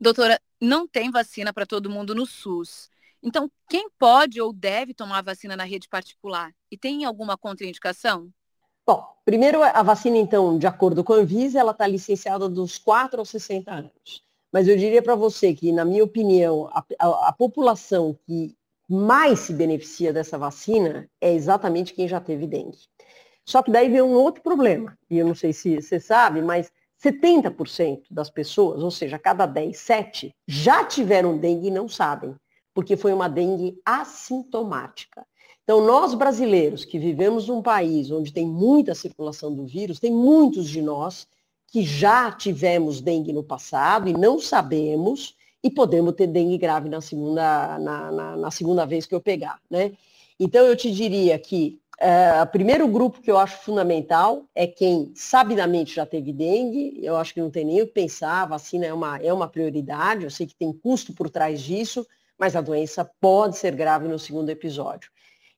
Doutora, 0.00 0.40
não 0.60 0.86
tem 0.88 1.12
vacina 1.12 1.52
para 1.52 1.64
todo 1.64 1.88
mundo 1.88 2.12
no 2.12 2.26
SUS. 2.26 2.90
Então, 3.22 3.48
quem 3.68 3.88
pode 3.96 4.40
ou 4.40 4.52
deve 4.52 4.92
tomar 4.92 5.22
vacina 5.22 5.56
na 5.56 5.62
rede 5.62 5.88
particular? 5.88 6.52
E 6.68 6.76
tem 6.76 7.04
alguma 7.04 7.38
contraindicação? 7.38 8.30
Bom, 8.84 9.06
primeiro 9.24 9.62
a 9.62 9.82
vacina, 9.84 10.18
então, 10.18 10.58
de 10.58 10.66
acordo 10.66 11.04
com 11.04 11.12
a 11.12 11.18
Anvisa, 11.18 11.60
ela 11.60 11.70
está 11.70 11.86
licenciada 11.86 12.48
dos 12.48 12.78
4 12.78 13.20
aos 13.20 13.30
60 13.30 13.70
anos. 13.70 14.24
Mas 14.52 14.66
eu 14.66 14.76
diria 14.76 15.00
para 15.00 15.14
você 15.14 15.54
que, 15.54 15.70
na 15.70 15.84
minha 15.84 16.02
opinião, 16.02 16.68
a, 16.72 16.84
a, 16.98 17.28
a, 17.28 17.32
população 17.32 18.18
que 18.26 18.56
mais 18.92 19.40
se 19.40 19.54
beneficia 19.54 20.12
dessa 20.12 20.36
vacina 20.36 21.08
é 21.18 21.32
exatamente 21.32 21.94
quem 21.94 22.06
já 22.06 22.20
teve 22.20 22.46
dengue. 22.46 22.78
Só 23.44 23.62
que 23.62 23.70
daí 23.70 23.88
vem 23.88 24.02
um 24.02 24.12
outro 24.12 24.42
problema, 24.42 24.96
e 25.08 25.18
eu 25.18 25.26
não 25.26 25.34
sei 25.34 25.52
se 25.52 25.80
você 25.80 25.98
sabe, 25.98 26.42
mas 26.42 26.70
70% 27.02 28.02
das 28.10 28.28
pessoas, 28.28 28.82
ou 28.82 28.90
seja, 28.90 29.18
cada 29.18 29.46
10, 29.46 29.76
7, 29.76 30.34
já 30.46 30.84
tiveram 30.84 31.38
dengue 31.38 31.68
e 31.68 31.70
não 31.70 31.88
sabem, 31.88 32.36
porque 32.74 32.96
foi 32.96 33.12
uma 33.12 33.28
dengue 33.28 33.80
assintomática. 33.84 35.26
Então, 35.64 35.80
nós 35.80 36.12
brasileiros 36.12 36.84
que 36.84 36.98
vivemos 36.98 37.48
num 37.48 37.62
país 37.62 38.10
onde 38.10 38.32
tem 38.32 38.46
muita 38.46 38.94
circulação 38.94 39.54
do 39.54 39.64
vírus, 39.64 39.98
tem 39.98 40.12
muitos 40.12 40.68
de 40.68 40.82
nós 40.82 41.26
que 41.68 41.82
já 41.82 42.30
tivemos 42.30 43.00
dengue 43.00 43.32
no 43.32 43.42
passado 43.42 44.08
e 44.08 44.12
não 44.12 44.38
sabemos, 44.38 45.34
e 45.62 45.70
podemos 45.70 46.14
ter 46.14 46.26
dengue 46.26 46.58
grave 46.58 46.88
na 46.88 47.00
segunda, 47.00 47.78
na, 47.78 48.10
na, 48.10 48.36
na 48.36 48.50
segunda 48.50 48.84
vez 48.84 49.06
que 49.06 49.14
eu 49.14 49.20
pegar, 49.20 49.60
né? 49.70 49.92
Então, 50.38 50.66
eu 50.66 50.76
te 50.76 50.90
diria 50.90 51.38
que 51.38 51.80
é, 51.98 52.42
o 52.42 52.46
primeiro 52.46 52.88
grupo 52.88 53.20
que 53.20 53.30
eu 53.30 53.38
acho 53.38 53.58
fundamental 53.58 54.44
é 54.56 54.66
quem 54.66 55.12
sabidamente 55.14 55.94
já 55.94 56.04
teve 56.04 56.32
dengue. 56.32 56.98
Eu 57.00 57.16
acho 57.16 57.32
que 57.32 57.40
não 57.40 57.48
tem 57.48 57.64
nem 57.64 57.80
o 57.80 57.86
que 57.86 57.92
pensar, 57.92 58.42
a 58.42 58.46
vacina 58.46 58.86
é 58.86 58.92
uma, 58.92 59.18
é 59.18 59.32
uma 59.32 59.46
prioridade, 59.46 60.24
eu 60.24 60.30
sei 60.30 60.46
que 60.46 60.54
tem 60.54 60.72
custo 60.72 61.12
por 61.12 61.30
trás 61.30 61.60
disso, 61.60 62.04
mas 62.36 62.56
a 62.56 62.60
doença 62.60 63.08
pode 63.20 63.56
ser 63.56 63.76
grave 63.76 64.08
no 64.08 64.18
segundo 64.18 64.50
episódio. 64.50 65.12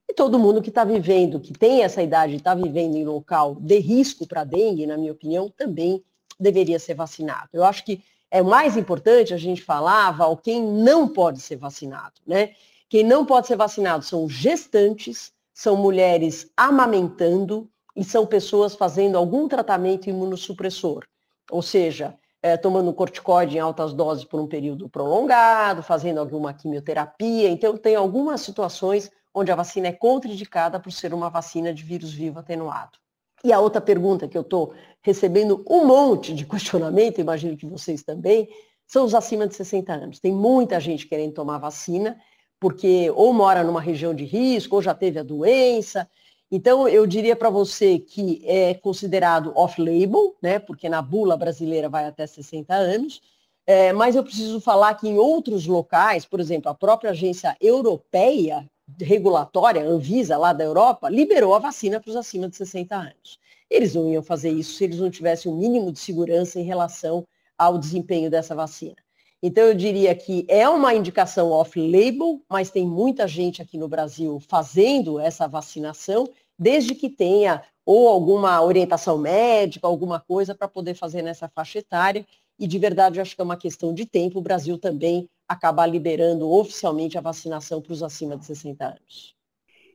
E 0.07 0.13
todo 0.13 0.39
mundo 0.39 0.61
que 0.61 0.69
está 0.69 0.85
vivendo, 0.85 1.41
que 1.41 1.53
tem 1.55 1.83
essa 1.83 2.03
idade, 2.03 2.37
está 2.37 2.55
vivendo 2.55 2.97
em 2.97 3.07
local 3.07 3.55
de 3.55 3.79
risco 3.79 4.27
para 4.27 4.45
dengue, 4.45 4.87
na 4.87 4.99
minha 4.99 5.13
opinião, 5.13 5.49
também 5.49 6.05
deveria 6.39 6.79
ser 6.79 6.93
vacinado. 6.93 7.49
Eu 7.55 7.65
acho 7.65 7.83
que 7.85 8.03
é 8.35 8.43
mais 8.43 8.77
importante 8.77 9.33
a 9.33 9.37
gente 9.37 9.63
falar, 9.63 10.11
Val, 10.11 10.37
quem 10.37 10.61
não 10.61 11.07
pode 11.07 11.41
ser 11.41 11.55
vacinado, 11.55 12.15
né? 12.27 12.51
Quem 12.89 13.05
não 13.05 13.25
pode 13.25 13.47
ser 13.47 13.55
vacinado 13.55 14.05
são 14.05 14.29
gestantes, 14.29 15.33
são 15.53 15.77
mulheres 15.77 16.51
amamentando 16.57 17.71
e 17.95 18.03
são 18.03 18.27
pessoas 18.27 18.75
fazendo 18.75 19.17
algum 19.17 19.47
tratamento 19.47 20.11
imunossupressor, 20.11 21.05
ou 21.49 21.63
seja, 21.63 22.19
é, 22.43 22.57
tomando 22.57 22.93
corticoide 22.93 23.57
em 23.57 23.61
altas 23.61 23.93
doses 23.93 24.25
por 24.25 24.41
um 24.41 24.49
período 24.49 24.89
prolongado, 24.89 25.81
fazendo 25.81 26.19
alguma 26.19 26.53
quimioterapia. 26.53 27.49
Então, 27.49 27.77
tem 27.77 27.95
algumas 27.95 28.41
situações 28.41 29.13
onde 29.33 29.53
a 29.53 29.55
vacina 29.55 29.87
é 29.87 29.93
contraindicada 29.93 30.81
por 30.81 30.91
ser 30.91 31.15
uma 31.15 31.31
vacina 31.31 31.73
de 31.73 31.85
vírus 31.85 32.13
vivo 32.13 32.41
atenuado. 32.41 32.99
E 33.45 33.53
a 33.53 33.61
outra 33.61 33.81
pergunta 33.81 34.27
que 34.27 34.37
eu 34.37 34.43
estou 34.43 34.73
recebendo 35.03 35.63
um 35.69 35.87
monte 35.87 36.35
de 36.35 36.45
questionamento, 36.49 37.21
imagino 37.21 37.57
que 37.57 37.67
vocês 37.67 38.03
também, 38.03 38.49
são 38.87 39.05
os 39.05 39.15
acima 39.15 39.47
de 39.47 39.55
60 39.55 39.93
anos. 39.93 40.19
Tem 40.19 40.33
muita 40.33 40.81
gente 40.81 41.07
querendo 41.07 41.35
tomar 41.35 41.59
vacina 41.59 42.19
porque 42.65 43.11
ou 43.11 43.31
mora 43.35 43.63
numa 43.63 43.81
região 43.81 44.15
de 44.15 44.25
risco, 44.25 44.77
ou 44.77 44.81
já 44.81 44.95
teve 44.95 45.19
a 45.19 45.23
doença. 45.23 46.09
Então, 46.51 46.89
eu 46.89 47.07
diria 47.07 47.37
para 47.37 47.51
você 47.51 47.99
que 47.99 48.43
é 48.47 48.73
considerado 48.73 49.53
off-label, 49.55 50.35
né, 50.41 50.59
porque 50.59 50.89
na 50.89 51.03
bula 51.03 51.37
brasileira 51.37 51.91
vai 51.91 52.07
até 52.07 52.27
60 52.27 52.75
anos, 52.75 53.21
é, 53.67 53.93
mas 53.93 54.17
eu 54.17 54.25
preciso 54.25 54.61
falar 54.61 54.95
que 54.95 55.07
em 55.07 55.19
outros 55.19 55.67
locais, 55.67 56.25
por 56.25 56.41
exemplo, 56.41 56.71
a 56.71 56.75
própria 56.75 57.11
agência 57.11 57.55
europeia 57.61 58.67
regulatória, 59.01 59.85
Anvisa, 59.85 60.37
lá 60.37 60.53
da 60.53 60.65
Europa, 60.65 61.09
liberou 61.09 61.55
a 61.55 61.59
vacina 61.59 62.01
para 62.01 62.11
os 62.11 62.17
acima 62.17 62.49
de 62.49 62.57
60 62.57 62.95
anos. 62.95 63.39
Eles 63.71 63.95
não 63.95 64.11
iam 64.11 64.23
fazer 64.23 64.51
isso 64.51 64.75
se 64.75 64.85
eles 64.85 64.99
não 64.99 65.11
tivessem 65.11 65.51
o 65.51 65.55
um 65.55 65.59
mínimo 65.59 65.91
de 65.91 65.99
segurança 65.99 66.61
em 66.61 66.65
relação 66.65 67.27
ao 67.57 67.79
desempenho 67.79 68.31
dessa 68.31 68.55
vacina. 68.55 68.97
Então, 69.43 69.65
eu 69.65 69.75
diria 69.75 70.15
que 70.15 70.47
é 70.49 70.67
uma 70.69 70.95
indicação 70.95 71.51
off-label, 71.51 72.41
mas 72.49 72.71
tem 72.71 72.87
muita 72.87 73.29
gente 73.29 73.61
aqui 73.61 73.77
no 73.77 73.89
Brasil 73.89 74.41
fazendo 74.49 75.21
essa 75.21 75.47
vacinação, 75.47 76.27
desde 76.59 76.95
que 76.95 77.11
tenha 77.11 77.63
ou 77.85 78.09
alguma 78.09 78.63
orientação 78.63 79.19
médica, 79.19 79.87
alguma 79.87 80.19
coisa 80.19 80.55
para 80.55 80.67
poder 80.67 80.95
fazer 80.95 81.21
nessa 81.21 81.49
faixa 81.49 81.79
etária. 81.79 82.27
E 82.59 82.67
de 82.67 82.79
verdade, 82.79 83.19
eu 83.19 83.23
acho 83.23 83.35
que 83.35 83.41
é 83.41 83.45
uma 83.45 83.57
questão 83.57 83.93
de 83.93 84.07
tempo 84.07 84.39
o 84.39 84.43
Brasil 84.43 84.79
também 84.79 85.29
acabar 85.49 85.87
liberando 85.87 86.51
oficialmente 86.51 87.19
a 87.19 87.21
vacinação 87.21 87.81
para 87.81 87.93
os 87.93 88.03
acima 88.03 88.37
de 88.37 88.45
60 88.47 88.85
anos. 88.85 89.35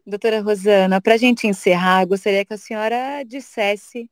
Doutora 0.06 0.42
Rosana, 0.42 1.02
para 1.02 1.14
a 1.14 1.18
gente 1.18 1.46
encerrar, 1.46 2.06
gostaria 2.06 2.44
que 2.44 2.54
a 2.54 2.58
senhora 2.58 3.24
dissesse, 3.24 4.10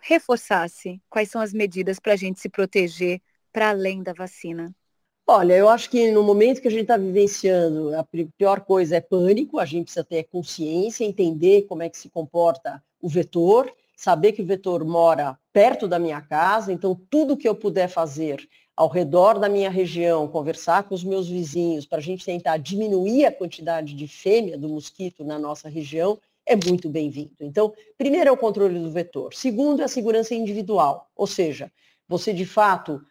reforçasse 0.00 1.00
quais 1.08 1.30
são 1.30 1.40
as 1.40 1.52
medidas 1.52 1.98
para 1.98 2.12
a 2.12 2.16
gente 2.16 2.40
se 2.40 2.48
proteger 2.48 3.20
para 3.52 3.70
além 3.70 4.02
da 4.02 4.12
vacina? 4.12 4.74
Olha, 5.26 5.54
eu 5.54 5.68
acho 5.68 5.88
que 5.90 6.10
no 6.10 6.22
momento 6.22 6.60
que 6.60 6.68
a 6.68 6.70
gente 6.70 6.82
está 6.82 6.96
vivenciando, 6.96 7.96
a 7.96 8.04
pior 8.36 8.60
coisa 8.62 8.96
é 8.96 9.00
pânico, 9.00 9.58
a 9.58 9.64
gente 9.64 9.84
precisa 9.84 10.04
ter 10.04 10.24
consciência, 10.24 11.04
entender 11.04 11.62
como 11.62 11.82
é 11.82 11.88
que 11.88 11.98
se 11.98 12.08
comporta 12.08 12.82
o 13.00 13.08
vetor, 13.08 13.72
saber 13.96 14.32
que 14.32 14.42
o 14.42 14.46
vetor 14.46 14.84
mora 14.84 15.38
perto 15.52 15.86
da 15.86 15.98
minha 15.98 16.20
casa, 16.20 16.72
então 16.72 17.00
tudo 17.08 17.36
que 17.36 17.48
eu 17.48 17.54
puder 17.54 17.88
fazer 17.88 18.48
ao 18.80 18.88
redor 18.88 19.38
da 19.38 19.46
minha 19.46 19.68
região, 19.68 20.26
conversar 20.26 20.84
com 20.84 20.94
os 20.94 21.04
meus 21.04 21.28
vizinhos, 21.28 21.84
para 21.84 21.98
a 21.98 22.00
gente 22.00 22.24
tentar 22.24 22.56
diminuir 22.56 23.26
a 23.26 23.30
quantidade 23.30 23.92
de 23.92 24.08
fêmea 24.08 24.56
do 24.56 24.70
mosquito 24.70 25.22
na 25.22 25.38
nossa 25.38 25.68
região, 25.68 26.18
é 26.46 26.56
muito 26.56 26.88
bem-vindo. 26.88 27.36
Então, 27.42 27.74
primeiro 27.98 28.30
é 28.30 28.32
o 28.32 28.38
controle 28.38 28.78
do 28.78 28.90
vetor. 28.90 29.34
Segundo 29.34 29.82
é 29.82 29.84
a 29.84 29.88
segurança 29.88 30.34
individual, 30.34 31.10
ou 31.14 31.26
seja, 31.26 31.70
você 32.08 32.32
de 32.32 32.46
fato 32.46 33.02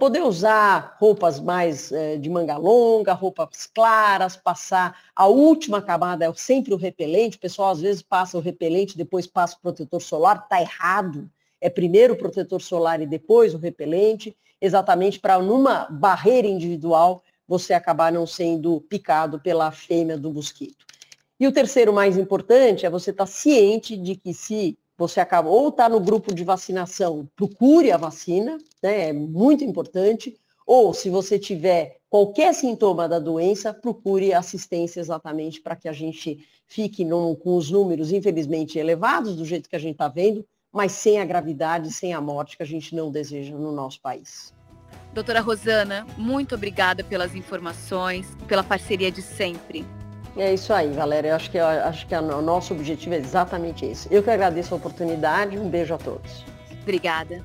poder 0.00 0.22
usar 0.22 0.96
roupas 0.98 1.38
mais 1.38 1.92
de 2.20 2.28
manga 2.28 2.56
longa, 2.56 3.12
roupas 3.12 3.70
claras, 3.72 4.34
passar 4.34 5.04
a 5.14 5.28
última 5.28 5.80
camada 5.80 6.24
é 6.24 6.32
sempre 6.34 6.74
o 6.74 6.76
repelente. 6.76 7.36
O 7.36 7.40
pessoal 7.40 7.70
às 7.70 7.80
vezes 7.80 8.02
passa 8.02 8.36
o 8.36 8.40
repelente, 8.40 8.98
depois 8.98 9.24
passa 9.24 9.54
o 9.56 9.60
protetor 9.60 10.02
solar, 10.02 10.42
está 10.42 10.60
errado. 10.60 11.30
É 11.62 11.70
primeiro 11.70 12.14
o 12.14 12.16
protetor 12.18 12.60
solar 12.60 13.00
e 13.00 13.06
depois 13.06 13.54
o 13.54 13.58
repelente, 13.58 14.36
exatamente 14.60 15.20
para 15.20 15.38
numa 15.38 15.86
barreira 15.88 16.48
individual 16.48 17.22
você 17.46 17.72
acabar 17.72 18.10
não 18.10 18.26
sendo 18.26 18.80
picado 18.80 19.38
pela 19.38 19.70
fêmea 19.70 20.18
do 20.18 20.32
mosquito. 20.32 20.84
E 21.38 21.46
o 21.46 21.52
terceiro 21.52 21.92
mais 21.92 22.18
importante 22.18 22.84
é 22.84 22.90
você 22.90 23.10
estar 23.10 23.26
tá 23.26 23.30
ciente 23.30 23.96
de 23.96 24.16
que 24.16 24.34
se 24.34 24.76
você 24.98 25.20
acaba 25.20 25.48
ou 25.48 25.68
está 25.68 25.88
no 25.88 26.00
grupo 26.00 26.34
de 26.34 26.42
vacinação, 26.42 27.28
procure 27.36 27.92
a 27.92 27.96
vacina, 27.96 28.58
né, 28.82 29.10
é 29.10 29.12
muito 29.12 29.62
importante, 29.62 30.36
ou 30.66 30.92
se 30.92 31.10
você 31.10 31.38
tiver 31.38 31.98
qualquer 32.10 32.54
sintoma 32.54 33.08
da 33.08 33.20
doença, 33.20 33.72
procure 33.72 34.34
assistência 34.34 34.98
exatamente 34.98 35.60
para 35.60 35.76
que 35.76 35.88
a 35.88 35.92
gente 35.92 36.44
fique 36.66 37.06
com 37.40 37.56
os 37.56 37.70
números, 37.70 38.10
infelizmente, 38.10 38.78
elevados, 38.78 39.36
do 39.36 39.44
jeito 39.44 39.68
que 39.68 39.76
a 39.76 39.78
gente 39.78 39.92
está 39.92 40.08
vendo, 40.08 40.44
mas 40.72 40.92
sem 40.92 41.20
a 41.20 41.24
gravidade, 41.24 41.92
sem 41.92 42.14
a 42.14 42.20
morte 42.20 42.56
que 42.56 42.62
a 42.62 42.66
gente 42.66 42.94
não 42.94 43.10
deseja 43.10 43.54
no 43.54 43.72
nosso 43.72 44.00
país. 44.00 44.54
Doutora 45.12 45.40
Rosana, 45.40 46.06
muito 46.16 46.54
obrigada 46.54 47.04
pelas 47.04 47.34
informações, 47.34 48.26
pela 48.48 48.64
parceria 48.64 49.12
de 49.12 49.20
sempre. 49.20 49.84
É 50.36 50.54
isso 50.54 50.72
aí, 50.72 50.90
Valéria. 50.90 51.28
Eu 51.28 51.36
acho 51.36 51.50
que, 51.50 51.58
eu 51.58 51.66
acho 51.66 52.06
que 52.06 52.14
o 52.14 52.40
nosso 52.40 52.72
objetivo 52.72 53.14
é 53.14 53.18
exatamente 53.18 53.84
esse. 53.84 54.08
Eu 54.10 54.22
que 54.22 54.30
agradeço 54.30 54.72
a 54.72 54.78
oportunidade. 54.78 55.58
Um 55.58 55.68
beijo 55.68 55.92
a 55.92 55.98
todos. 55.98 56.44
Obrigada. 56.80 57.44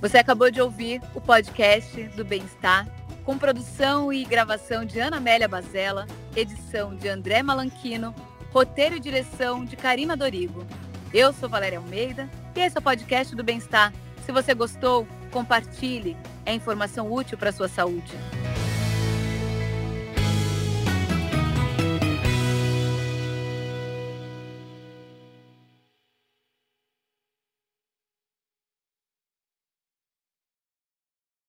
Você 0.00 0.18
acabou 0.18 0.50
de 0.50 0.60
ouvir 0.60 1.00
o 1.14 1.20
podcast 1.20 2.02
do 2.16 2.24
Bem-Estar, 2.24 2.88
com 3.24 3.38
produção 3.38 4.12
e 4.12 4.24
gravação 4.24 4.84
de 4.84 4.98
Ana 4.98 5.18
Amélia 5.18 5.46
Bazella, 5.46 6.06
edição 6.34 6.96
de 6.96 7.08
André 7.08 7.42
Malanquino, 7.42 8.12
roteiro 8.52 8.96
e 8.96 9.00
direção 9.00 9.64
de 9.64 9.76
Karina 9.76 10.16
Dorigo. 10.16 10.66
Eu 11.12 11.32
sou 11.32 11.48
Valéria 11.48 11.78
Almeida 11.78 12.30
e 12.54 12.60
esse 12.60 12.76
é 12.76 12.78
o 12.78 12.82
podcast 12.82 13.34
do 13.34 13.42
Bem-Estar. 13.42 13.92
Se 14.24 14.30
você 14.30 14.54
gostou, 14.54 15.08
compartilhe. 15.32 16.16
É 16.46 16.54
informação 16.54 17.12
útil 17.12 17.36
para 17.36 17.50
a 17.50 17.52
sua 17.52 17.66
saúde. 17.66 18.12